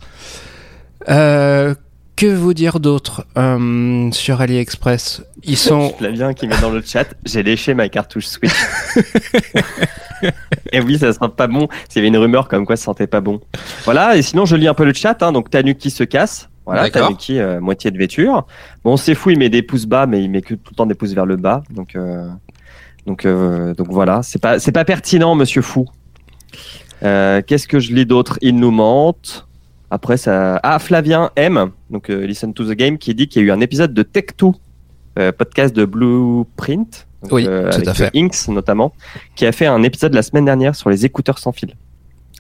Euh, 1.10 1.76
que 2.16 2.28
vous 2.28 2.54
dire 2.54 2.80
d'autre 2.80 3.26
euh, 3.38 4.10
sur 4.12 4.40
AliExpress? 4.42 5.24
Ils 5.44 5.58
sont 5.58 5.94
Flavien 5.98 6.34
qui 6.34 6.48
met 6.48 6.60
dans 6.62 6.70
le 6.70 6.82
chat, 6.82 7.14
j'ai 7.26 7.44
léché 7.44 7.74
ma 7.74 7.90
cartouche 7.90 8.28
Switch. 8.28 8.54
et 10.72 10.80
oui, 10.80 10.98
ça 10.98 11.12
sent 11.12 11.20
pas 11.36 11.48
bon. 11.48 11.68
S'il 11.90 11.98
y 11.98 12.00
avait 12.00 12.08
une 12.08 12.18
rumeur 12.18 12.48
comme 12.48 12.66
quoi 12.66 12.78
ça 12.78 12.86
sentait 12.86 13.08
pas 13.08 13.22
bon. 13.22 13.42
Voilà, 13.84 14.16
et 14.16 14.22
sinon 14.22 14.46
je 14.46 14.56
lis 14.56 14.68
un 14.68 14.74
peu 14.74 14.86
le 14.86 14.94
chat. 14.94 15.22
Hein, 15.22 15.32
donc 15.32 15.50
Tanuki 15.50 15.92
se 15.92 16.04
casse. 16.04 16.50
Voilà. 16.65 16.89
Tanuki, 16.89 17.39
euh, 17.39 17.60
moitié 17.62 17.91
de 17.91 17.97
vêture. 17.97 18.45
Bon, 18.84 18.97
c'est 18.97 19.13
fou, 19.15 19.30
il 19.30 19.38
met 19.39 19.49
des 19.49 19.62
pouces 19.62 19.86
bas, 19.86 20.06
mais 20.08 20.23
il 20.23 20.30
met 20.32 20.41
que 20.41 20.56
tout 20.56 20.71
le 20.71 20.75
temps 20.75 20.86
des 20.86 20.95
pouces 20.95 21.13
vers 21.13 21.25
le 21.25 21.36
bas. 21.36 21.63
Donc, 21.69 21.95
euh, 21.95 22.28
donc, 23.06 23.25
euh, 23.25 23.73
donc 23.75 23.88
voilà, 23.91 24.21
c'est 24.23 24.39
pas, 24.41 24.58
c'est 24.60 24.71
pas 24.71 24.84
pertinent, 24.86 25.36
Monsieur 25.36 25.62
Fou. 25.62 25.86
Qu'est-ce 27.01 27.67
que 27.67 27.80
je 27.80 27.93
lis 27.93 28.06
d'autre? 28.06 28.39
Il 28.41 28.56
nous 28.56 28.71
mente. 28.71 29.47
Après, 29.91 30.17
ça. 30.17 30.60
Ah, 30.63 30.80
Flavien 30.80 31.30
M, 31.36 31.69
donc 31.91 32.08
Listen 32.10 32.54
to 32.54 32.65
the 32.65 32.75
Game, 32.75 32.97
qui 32.97 33.13
dit 33.13 33.28
qu'il 33.28 33.41
y 33.43 33.45
a 33.45 33.47
eu 33.47 33.51
un 33.51 33.60
épisode 33.62 33.93
de 33.93 34.01
Tech2, 34.04 34.54
euh, 35.19 35.32
podcast 35.32 35.75
de 35.75 35.86
Blueprint, 35.86 37.08
donc, 37.21 37.32
Oui, 37.32 37.45
tout 37.45 37.88
à 37.88 37.93
fait. 37.93 38.10
Inks 38.15 38.47
notamment, 38.49 38.93
qui 39.36 39.45
a 39.45 39.51
fait 39.51 39.67
un 39.67 39.84
épisode 39.84 40.13
la 40.15 40.23
semaine 40.23 40.45
dernière 40.45 40.75
sur 40.75 40.89
les 40.89 41.06
écouteurs 41.06 41.38
sans 41.38 41.51
fil. 41.51 41.75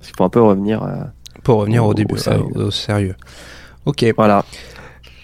Il 0.01 0.11
faut 0.17 0.23
un 0.23 0.29
peu 0.29 0.41
revenir. 0.41 0.85
Pour 1.43 1.59
revenir 1.59 1.85
au, 1.85 1.89
Au- 1.89 1.93
début, 1.93 2.15
au 2.15 2.17
sérieux. 2.17 2.43
au 2.55 2.71
sérieux. 2.71 3.15
Ok. 3.85 4.05
voilà. 4.15 4.43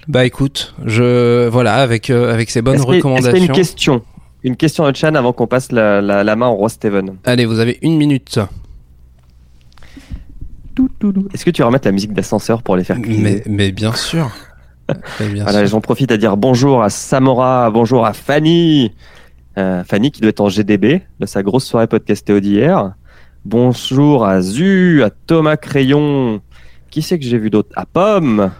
Bah 0.08 0.26
écoute, 0.26 0.74
je 0.86 1.48
voilà 1.48 1.76
avec 1.76 2.10
euh, 2.10 2.34
avec 2.34 2.50
ces 2.50 2.62
bonnes 2.62 2.76
Est-ce 2.76 2.86
y 2.86 2.90
a- 2.92 2.94
est-ce 2.96 3.02
qu'il 3.02 3.12
y 3.12 3.14
a 3.14 3.16
recommandations. 3.16 3.46
une 3.48 3.52
question? 3.56 4.02
Une 4.44 4.56
question 4.56 4.90
de 4.90 4.96
Chan 4.96 5.14
avant 5.14 5.34
qu'on 5.34 5.46
passe 5.48 5.72
la, 5.72 6.02
la, 6.02 6.24
la 6.24 6.36
main 6.36 6.48
au 6.48 6.56
roi 6.56 6.70
Steven. 6.70 7.18
Allez, 7.26 7.46
vous 7.46 7.60
avez 7.60 7.78
une 7.84 7.98
minute. 7.98 8.40
Est-ce 11.34 11.46
que 11.46 11.52
tu 11.52 11.62
vas 11.62 11.68
remettre 11.68 11.88
la 11.88 11.92
musique 11.92 12.14
d'ascenseur 12.14 12.64
pour 12.64 12.76
les 12.76 12.84
faire 12.84 13.00
crier? 13.02 13.22
Mais 13.22 13.44
mais 13.46 13.72
bien 13.72 13.94
sûr. 13.94 14.32
Mais 15.20 15.28
bien 15.30 15.44
Voilà, 15.44 15.60
sûr. 15.60 15.68
j'en 15.68 15.82
profite 15.82 16.12
à 16.12 16.18
dire 16.18 16.38
bonjour 16.38 16.82
à 16.82 16.90
Samora, 16.90 17.70
bonjour 17.72 18.06
à 18.06 18.14
Fanny. 18.14 18.92
Euh, 19.58 19.84
Fanny 19.84 20.12
qui 20.12 20.22
doit 20.22 20.30
être 20.30 20.42
en 20.42 20.50
GDB 20.50 21.02
de 21.20 21.26
sa 21.26 21.44
grosse 21.44 21.66
soirée 21.66 21.88
podcastéo 21.88 22.40
d'hier. 22.40 22.94
Bonjour 23.46 24.26
à 24.26 24.42
Zu, 24.42 25.04
à 25.04 25.10
Thomas 25.10 25.58
Crayon. 25.58 26.42
Qui 26.92 27.02
c'est 27.02 27.18
que 27.18 27.26
j'ai 27.26 27.38
vu 27.38 27.50
d'autre? 27.50 27.70
À 27.76 27.86
Pomme, 27.86 28.52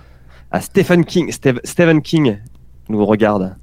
à 0.52 0.62
Stephen 0.62 1.06
King. 1.06 1.32
Steve- 1.32 1.60
Stephen 1.64 2.02
King 2.02 2.40
nous 2.90 3.06
regarde. 3.06 3.56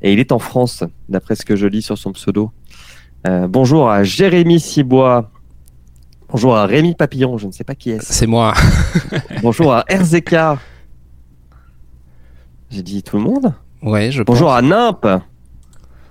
Et 0.00 0.12
il 0.12 0.18
est 0.18 0.32
en 0.32 0.38
France, 0.38 0.84
d'après 1.08 1.34
ce 1.36 1.44
que 1.44 1.56
je 1.56 1.66
lis 1.66 1.82
sur 1.82 1.98
son 1.98 2.12
pseudo. 2.12 2.50
Euh, 3.26 3.46
bonjour 3.48 3.90
à 3.90 4.02
Jérémy 4.04 4.60
Cibois. 4.60 5.30
Bonjour 6.28 6.56
à 6.56 6.66
Rémi 6.66 6.94
Papillon, 6.94 7.36
je 7.38 7.46
ne 7.48 7.52
sais 7.52 7.64
pas 7.64 7.74
qui 7.74 7.90
est. 7.90 8.00
C'est 8.02 8.28
moi. 8.28 8.54
Bonjour 9.42 9.72
à 9.74 9.84
RZK. 9.90 10.36
J'ai 12.70 12.82
dit 12.82 13.02
tout 13.02 13.16
le 13.16 13.22
monde? 13.24 13.52
Ouais, 13.82 14.12
je 14.12 14.22
Bonjour 14.22 14.52
à 14.52 14.62
Nimp. 14.62 15.04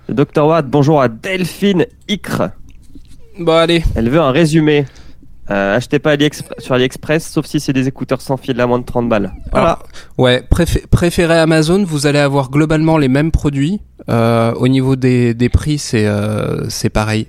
Le 0.08 0.14
Dr 0.14 0.44
Watt, 0.46 0.66
bonjour 0.68 1.00
à 1.00 1.08
Delphine 1.08 1.86
Icre. 2.08 2.36
pense. 2.38 2.50
Bon 3.46 3.52
allez. 3.56 3.82
Elle 3.94 4.10
veut 4.10 4.20
un 4.20 4.30
résumé. 4.32 4.84
Euh, 5.50 5.76
achetez 5.76 5.98
pas 5.98 6.14
AliExp- 6.14 6.60
sur 6.60 6.74
AliExpress, 6.74 7.28
sauf 7.28 7.44
si 7.46 7.58
c'est 7.58 7.72
des 7.72 7.88
écouteurs 7.88 8.20
sans 8.20 8.36
fil 8.36 8.60
à 8.60 8.66
moins 8.66 8.78
de 8.78 8.84
30 8.84 9.08
balles. 9.08 9.32
Voilà. 9.50 9.66
Alors, 9.72 9.82
ouais, 10.18 10.42
préfé- 10.48 10.86
préférez 10.86 11.38
Amazon, 11.38 11.82
vous 11.84 12.06
allez 12.06 12.20
avoir 12.20 12.50
globalement 12.50 12.98
les 12.98 13.08
mêmes 13.08 13.32
produits. 13.32 13.80
Euh, 14.08 14.52
au 14.54 14.68
niveau 14.68 14.94
des, 14.96 15.34
des 15.34 15.48
prix, 15.48 15.78
c'est 15.78 16.06
euh, 16.06 16.68
c'est 16.68 16.88
pareil. 16.90 17.26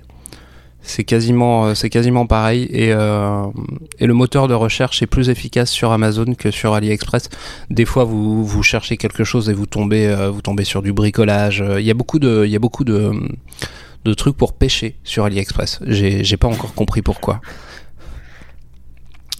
C'est 0.84 1.04
quasiment, 1.04 1.66
euh, 1.66 1.74
c'est 1.74 1.90
quasiment 1.90 2.26
pareil. 2.26 2.68
Et, 2.70 2.92
euh, 2.92 3.44
et 4.00 4.06
le 4.06 4.14
moteur 4.14 4.48
de 4.48 4.54
recherche 4.54 5.00
est 5.02 5.06
plus 5.06 5.28
efficace 5.28 5.70
sur 5.70 5.92
Amazon 5.92 6.34
que 6.36 6.50
sur 6.50 6.74
AliExpress. 6.74 7.28
Des 7.70 7.84
fois, 7.84 8.02
vous, 8.04 8.44
vous 8.44 8.62
cherchez 8.64 8.96
quelque 8.96 9.22
chose 9.22 9.48
et 9.48 9.52
vous 9.52 9.66
tombez, 9.66 10.06
euh, 10.08 10.30
vous 10.30 10.42
tombez 10.42 10.64
sur 10.64 10.82
du 10.82 10.92
bricolage. 10.92 11.62
Il 11.78 11.84
y 11.84 11.90
a 11.90 11.94
beaucoup 11.94 12.18
de, 12.18 12.42
il 12.44 12.50
y 12.50 12.56
a 12.56 12.58
beaucoup 12.58 12.82
de, 12.84 13.12
de 14.04 14.14
trucs 14.14 14.36
pour 14.36 14.54
pêcher 14.54 14.96
sur 15.04 15.24
AliExpress. 15.24 15.80
J'ai 15.86 16.24
j'ai 16.24 16.36
pas 16.36 16.48
encore 16.48 16.74
compris 16.74 17.02
pourquoi. 17.02 17.40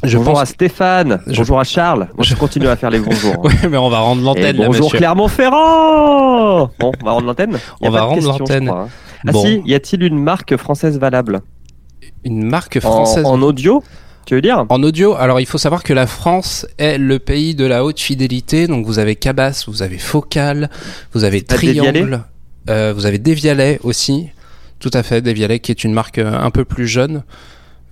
Je 0.05 0.17
bonjour 0.19 0.33
pense 0.35 0.43
à 0.43 0.47
Stéphane. 0.47 1.21
Je- 1.29 1.37
Bonjour 1.37 1.61
à 1.61 1.65
Charles. 1.65 2.09
Moi, 2.17 2.25
je 2.25 2.35
continue 2.35 2.67
à 2.69 2.77
faire 2.77 2.91
les 2.91 2.99
bonjours. 2.99 3.35
hein. 3.37 3.41
Ouais, 3.63 3.69
mais 3.71 3.77
on 3.77 3.89
va 3.89 4.01
rendre 4.01 4.23
l'antenne 4.23 4.57
bonjour. 4.57 4.91
Clermont-Ferrand. 4.93 6.71
Bon, 6.79 6.93
on 7.01 7.05
va 7.05 7.13
rendre 7.13 7.27
l'antenne. 7.27 7.59
On 7.81 7.91
va 7.91 8.03
rendre 8.03 8.27
l'antenne. 8.27 8.69
hein. 8.69 8.89
Ah 9.27 9.33
Bon. 9.33 9.45
si, 9.45 9.63
y 9.65 9.75
a-t-il 9.75 10.03
une 10.03 10.19
marque 10.19 10.57
française 10.57 10.99
valable? 10.99 11.41
Une 12.25 12.45
marque 12.45 12.81
française 12.81 13.25
en 13.25 13.41
audio 13.43 13.83
Tu 14.27 14.35
veux 14.35 14.41
dire? 14.43 14.65
En 14.69 14.83
audio, 14.83 15.15
alors 15.15 15.39
il 15.41 15.47
faut 15.47 15.59
savoir 15.59 15.85
que 15.85 15.93
la 15.93 16.07
France 16.09 16.67
est 16.79 16.99
le 16.99 17.19
pays 17.21 17.55
de 17.55 17.65
la 17.65 17.85
haute 17.85 18.01
fidélité. 18.01 18.67
Donc 18.67 18.85
vous 18.87 18.99
avez 18.99 19.15
Cabas, 19.15 19.65
vous 19.69 19.83
avez 19.83 19.99
Focal, 19.99 20.69
vous 21.13 21.23
avez 21.25 21.41
Dévialet 21.43 21.93
Triangle, 21.93 22.21
euh, 22.71 22.93
vous 22.97 23.07
avez 23.07 23.19
Devialet 23.19 23.79
aussi. 23.85 24.31
Tout 24.81 24.91
à 24.95 25.05
fait, 25.05 25.23
Devialet 25.23 25.61
qui 25.61 25.71
est 25.71 25.85
une 25.85 25.93
marque 25.93 26.19
euh, 26.19 26.33
un 26.37 26.51
peu 26.51 26.65
plus 26.65 26.89
jeune. 26.89 27.23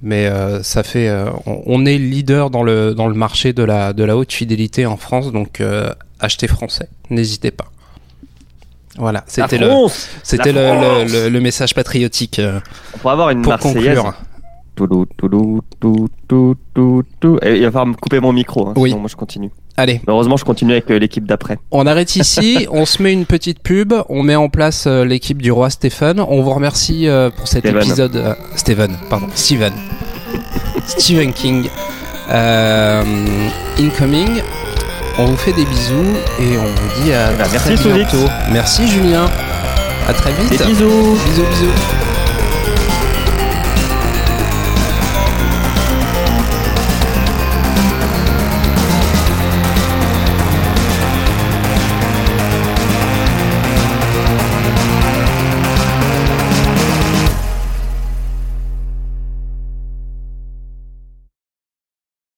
Mais 0.02 0.26
euh, 0.26 0.62
ça 0.62 0.82
fait, 0.82 1.08
euh, 1.08 1.26
on, 1.46 1.62
on 1.66 1.86
est 1.86 1.98
leader 1.98 2.48
dans 2.50 2.62
le 2.62 2.94
dans 2.94 3.06
le 3.06 3.14
marché 3.14 3.52
de 3.52 3.62
la 3.62 3.92
de 3.92 4.02
la 4.04 4.16
haute 4.16 4.32
fidélité 4.32 4.86
en 4.86 4.96
France. 4.96 5.30
Donc 5.32 5.60
euh, 5.60 5.92
achetez 6.20 6.46
français, 6.48 6.88
n'hésitez 7.10 7.50
pas. 7.50 7.66
Voilà, 8.96 9.24
c'était 9.26 9.58
le 9.58 9.68
c'était 10.22 10.52
le, 10.52 10.60
le, 10.60 11.12
le- 11.12 11.28
le 11.28 11.40
message 11.40 11.74
patriotique 11.74 12.38
euh, 12.38 12.60
On 12.94 12.98
pourrait 12.98 13.12
avoir 13.12 13.30
une 13.30 13.42
pour 13.42 13.50
Marseillaise. 13.52 13.96
conclure. 13.98 14.14
Toulou, 14.74 15.04
toulou, 15.16 15.60
tou, 15.78 16.08
tou, 16.26 16.54
tou, 16.74 17.02
tou. 17.20 17.38
Et 17.42 17.56
il 17.56 17.62
va 17.64 17.70
falloir 17.70 17.86
me 17.86 17.94
couper 17.94 18.18
mon 18.20 18.32
micro, 18.32 18.68
hein, 18.68 18.72
Oui. 18.76 18.88
sinon 18.90 19.00
moi 19.02 19.08
je 19.10 19.16
continue. 19.16 19.50
Allez, 19.80 20.02
heureusement, 20.06 20.36
je 20.36 20.44
continue 20.44 20.72
avec 20.72 20.90
euh, 20.90 20.98
l'équipe 20.98 21.24
d'après. 21.24 21.56
On 21.70 21.86
arrête 21.86 22.14
ici, 22.14 22.66
on 22.70 22.84
se 22.84 23.02
met 23.02 23.14
une 23.14 23.24
petite 23.24 23.60
pub, 23.62 23.94
on 24.10 24.22
met 24.22 24.36
en 24.36 24.50
place 24.50 24.84
euh, 24.86 25.06
l'équipe 25.06 25.40
du 25.40 25.50
roi 25.50 25.70
Stéphane. 25.70 26.20
On 26.20 26.42
vous 26.42 26.50
remercie 26.52 27.08
euh, 27.08 27.30
pour 27.30 27.48
cet 27.48 27.64
Steven. 27.64 27.82
épisode. 27.82 28.16
euh, 28.16 28.34
Steven, 28.56 28.94
pardon, 29.08 29.28
Steven. 29.34 29.72
Stephen 30.86 31.32
King. 31.32 31.66
Euh, 32.30 33.02
incoming. 33.78 34.42
On 35.18 35.24
vous 35.24 35.36
fait 35.38 35.54
des 35.54 35.64
bisous 35.64 36.14
et 36.38 36.58
on 36.58 36.64
vous 36.66 37.02
dit 37.02 37.12
à 37.14 37.32
bah, 37.32 37.44
très 37.46 37.74
bientôt. 37.76 38.28
Merci 38.52 38.86
Julien. 38.86 39.30
À 40.06 40.12
très 40.12 40.32
vite. 40.32 40.50
Des 40.50 40.58
bisous 40.66 41.16
bisous. 41.26 41.42
bisous. 41.50 42.09